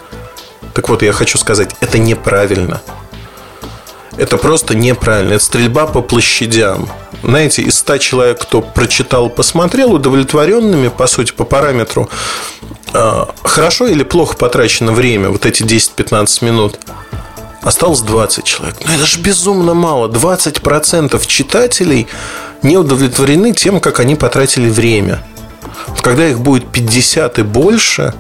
Так 0.75 0.88
вот, 0.88 1.03
я 1.03 1.12
хочу 1.12 1.38
сказать, 1.38 1.75
это 1.81 1.99
неправильно. 1.99 2.83
Это 4.16 4.37
просто 4.38 4.75
неправильно. 4.75 5.35
Это 5.35 5.44
стрельба 5.44 5.87
по 5.87 6.01
площадям. 6.01 6.88
Знаете, 7.22 7.62
из 7.62 7.79
100 7.79 7.99
человек, 7.99 8.40
кто 8.40 8.62
прочитал, 8.62 9.29
посмотрел, 9.29 9.92
удовлетворенными, 9.92 10.88
по 10.88 11.07
сути, 11.07 11.33
по 11.33 11.44
параметру, 11.44 12.09
а, 12.92 13.29
хорошо 13.42 13.87
или 13.87 14.05
плохо 14.05 14.37
потрачено 14.37 14.92
время, 14.92 15.31
вот 15.31 15.44
эти 15.44 15.62
10-15 15.62 16.44
минут– 16.44 16.79
осталось 17.67 18.01
20 18.01 18.45
человек. 18.45 18.77
Но 18.87 18.95
это 18.95 19.07
же 19.07 19.21
безумно 19.21 19.75
мало. 19.75 20.09
20% 20.09 21.27
читателей 21.27 22.07
не 22.63 22.77
удовлетворены 22.77 23.53
тем, 23.53 23.81
как 23.81 23.99
они 23.99 24.15
потратили 24.15 24.71
время. 24.71 25.23
Когда 26.01 26.29
их 26.29 26.39
будет 26.39 26.71
50 26.71 27.41
и 27.41 27.43
больше, 27.43 28.15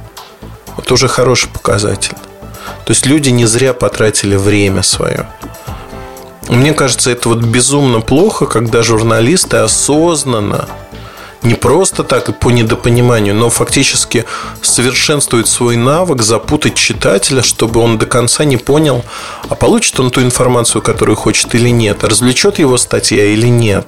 это 0.76 0.94
уже 0.94 1.06
хороший 1.06 1.48
показатель. 1.48 2.16
То 2.84 2.92
есть 2.92 3.06
люди 3.06 3.30
не 3.30 3.46
зря 3.46 3.72
потратили 3.72 4.34
время 4.34 4.82
свое. 4.82 5.28
Мне 6.48 6.74
кажется, 6.74 7.10
это 7.10 7.28
вот 7.28 7.38
безумно 7.38 8.00
плохо, 8.00 8.46
когда 8.46 8.82
журналисты 8.82 9.58
осознанно 9.58 10.68
не 11.42 11.54
просто 11.54 12.04
так 12.04 12.28
и 12.28 12.32
по 12.32 12.50
недопониманию, 12.50 13.34
но 13.34 13.50
фактически 13.50 14.24
совершенствует 14.62 15.48
свой 15.48 15.76
навык 15.76 16.22
запутать 16.22 16.74
читателя, 16.74 17.42
чтобы 17.42 17.80
он 17.80 17.98
до 17.98 18.06
конца 18.06 18.44
не 18.44 18.56
понял, 18.56 19.04
а 19.48 19.54
получит 19.54 19.98
он 20.00 20.10
ту 20.10 20.22
информацию, 20.22 20.82
которую 20.82 21.16
хочет 21.16 21.54
или 21.54 21.70
нет, 21.70 22.04
а 22.04 22.08
развлечет 22.08 22.58
его 22.58 22.76
статья 22.78 23.24
или 23.24 23.48
нет. 23.48 23.86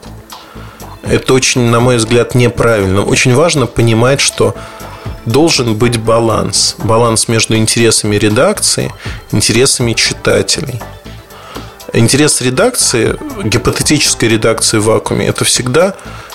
Это 1.02 1.32
очень, 1.32 1.62
на 1.62 1.80
мой 1.80 1.96
взгляд, 1.96 2.34
неправильно. 2.34 3.02
Очень 3.02 3.34
важно 3.34 3.66
понимать, 3.66 4.20
что 4.20 4.54
должен 5.24 5.74
быть 5.74 5.98
баланс. 5.98 6.74
Баланс 6.78 7.28
между 7.28 7.56
интересами 7.56 8.16
редакции, 8.16 8.92
интересами 9.32 9.94
читателей. 9.94 10.80
Интерес 11.94 12.42
редакции, 12.42 13.16
гипотетической 13.42 14.28
редакции 14.28 14.78
в 14.78 14.84
вакууме, 14.84 15.26
это 15.26 15.44
всегда 15.44 15.94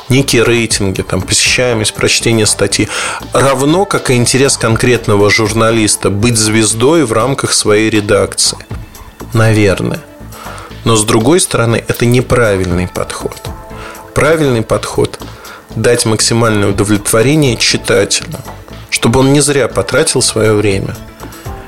некие 0.09 0.43
рейтинги, 0.43 1.01
там, 1.01 1.21
посещаемость, 1.21 1.93
прочтение 1.93 2.45
статьи, 2.45 2.87
равно 3.33 3.85
как 3.85 4.09
и 4.09 4.15
интерес 4.15 4.57
конкретного 4.57 5.29
журналиста 5.29 6.09
быть 6.09 6.37
звездой 6.37 7.05
в 7.05 7.13
рамках 7.13 7.53
своей 7.53 7.89
редакции. 7.89 8.57
Наверное. 9.33 10.01
Но 10.83 10.95
с 10.95 11.03
другой 11.03 11.39
стороны, 11.39 11.83
это 11.87 12.05
неправильный 12.05 12.87
подход. 12.87 13.41
Правильный 14.13 14.61
подход– 14.61 15.19
дать 15.75 16.05
максимальное 16.05 16.69
удовлетворение 16.69 17.57
читателю, 17.57 18.37
чтобы 18.89 19.21
он 19.21 19.33
не 19.33 19.39
зря 19.39 19.67
потратил 19.67 20.21
свое 20.21 20.53
время– 20.53 20.95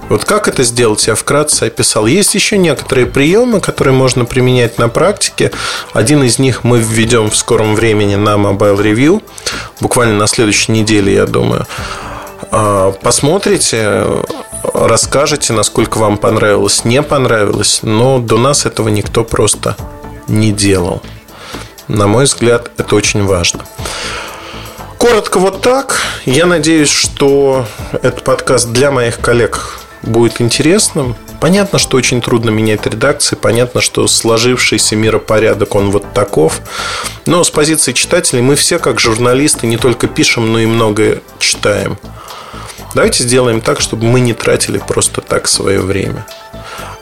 вот 0.10 0.24
как 0.26 0.48
это 0.48 0.64
сделать, 0.64 1.08
я 1.08 1.16
вкратце 1.16 1.64
описал. 1.64 2.06
Есть 2.06 2.36
еще 2.36 2.58
некоторые 2.58 3.08
приемы, 3.08 3.60
которые 3.60 3.94
можно 3.94 4.26
применять 4.26 4.78
на 4.78 4.88
практике. 4.88 5.52
Один 5.94 6.24
из 6.24 6.38
них 6.40 6.64
мы 6.64 6.80
введем 6.80 7.30
в 7.30 7.36
скором 7.36 7.76
времени 7.76 8.16
на 8.16 8.36
Mobile 8.36 8.78
Review, 8.78 9.24
буквально 9.82 10.16
на 10.16 10.28
следующей 10.28 10.72
неделе, 10.72 11.14
я 11.14 11.26
думаю. 11.26 11.66
А, 12.52 12.92
посмотрите, 12.92 14.06
расскажете, 14.74 15.54
насколько 15.54 15.98
вам 15.98 16.18
понравилось, 16.18 16.86
не 16.86 17.02
понравилось, 17.02 17.80
но 17.82 18.20
до 18.20 18.38
нас 18.38 18.66
этого 18.66 18.90
никто 18.90 19.24
просто 19.24 19.76
не 20.28 20.52
делал. 20.52 21.02
На 21.88 22.08
мой 22.08 22.26
взгляд, 22.26 22.72
это 22.78 22.96
очень 22.96 23.26
важно. 23.26 23.66
Коротко 24.98 25.40
вот 25.40 25.62
так. 25.62 26.00
Я 26.26 26.46
надеюсь, 26.46 26.90
что 26.90 27.66
этот 27.92 28.24
подкаст 28.24 28.70
для 28.70 28.90
моих 28.90 29.20
коллег 29.20 29.80
будет 30.06 30.42
интересным. 30.42 31.16
Понятно, 31.42 31.80
что 31.80 31.98
очень 31.98 32.22
трудно 32.22 32.50
менять 32.50 32.86
редакции, 32.86 33.36
понятно, 33.36 33.82
что 33.82 34.08
сложившийся 34.08 34.96
миропорядок, 34.96 35.76
он 35.76 35.92
вот 35.92 36.14
таков. 36.14 36.62
Но 37.26 37.44
с 37.44 37.50
позиции 37.50 37.92
читателей 37.92 38.42
мы 38.42 38.56
все, 38.56 38.80
как 38.80 39.00
журналисты, 39.00 39.68
не 39.68 39.78
только 39.78 40.08
пишем, 40.08 40.52
но 40.52 40.60
и 40.60 40.66
многое 40.66 41.22
читаем. 41.40 41.98
Давайте 42.94 43.24
сделаем 43.24 43.60
так, 43.60 43.82
чтобы 43.82 44.06
мы 44.06 44.22
не 44.22 44.34
тратили 44.34 44.78
просто 44.78 45.22
так 45.22 45.48
свое 45.48 45.82
время. 45.82 46.26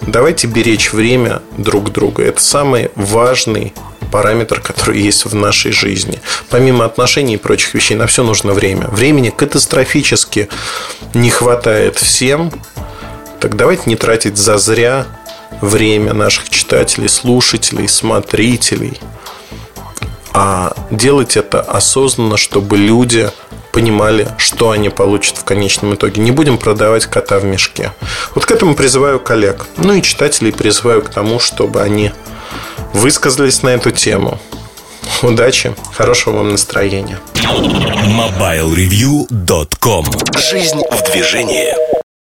Давайте 0.02 0.48
беречь 0.48 0.92
время 0.92 1.42
друг 1.58 1.92
друга. 1.92 2.24
Это 2.24 2.42
самый 2.42 2.90
важный 2.96 3.74
параметр, 4.12 4.60
который 4.60 5.02
есть 5.02 5.26
в 5.26 5.34
нашей 5.34 5.72
жизни. 5.72 6.22
Помимо 6.50 6.86
отношений 6.86 7.36
и 7.36 7.38
прочих 7.38 7.74
вещей, 7.74 7.96
на 7.96 8.06
все 8.06 8.24
нужно 8.24 8.54
время. 8.54 8.88
Времени 8.88 9.30
катастрофически 9.30 10.50
не 11.14 11.30
хватает 11.30 11.98
всем. 11.98 12.52
Так 13.44 13.56
давайте 13.58 13.84
не 13.88 13.98
тратить 13.98 14.38
зазря 14.38 15.06
время 15.60 16.14
наших 16.14 16.50
читателей, 16.50 17.10
слушателей, 17.10 17.90
смотрителей, 17.90 18.98
а 20.32 20.74
делать 20.92 21.36
это 21.36 21.60
осознанно, 21.60 22.38
чтобы 22.38 22.78
люди 22.78 23.30
понимали, 23.74 24.30
что 24.38 24.72
они 24.72 24.88
получат 24.88 25.40
в 25.40 25.44
конечном 25.44 25.96
итоге. 25.96 26.22
Не 26.22 26.32
будем 26.32 26.58
продавать 26.58 27.06
кота 27.06 27.38
в 27.38 27.44
мешке. 27.44 27.92
Вот 28.34 28.46
к 28.46 28.52
этому 28.52 28.76
призываю 28.76 29.20
коллег. 29.20 29.66
Ну 29.76 29.92
и 29.92 30.02
читателей 30.02 30.54
призываю 30.54 31.02
к 31.02 31.10
тому, 31.10 31.40
чтобы 31.40 31.82
они 31.82 32.14
высказались 32.94 33.62
на 33.62 33.72
эту 33.72 33.92
тему. 33.92 34.40
Удачи, 35.22 35.76
хорошего 35.92 36.38
вам 36.38 36.52
настроения. 36.52 37.20
MobileReview.com 37.34 40.06
Жизнь 40.38 40.82
в 40.90 41.12
движении. 41.12 41.83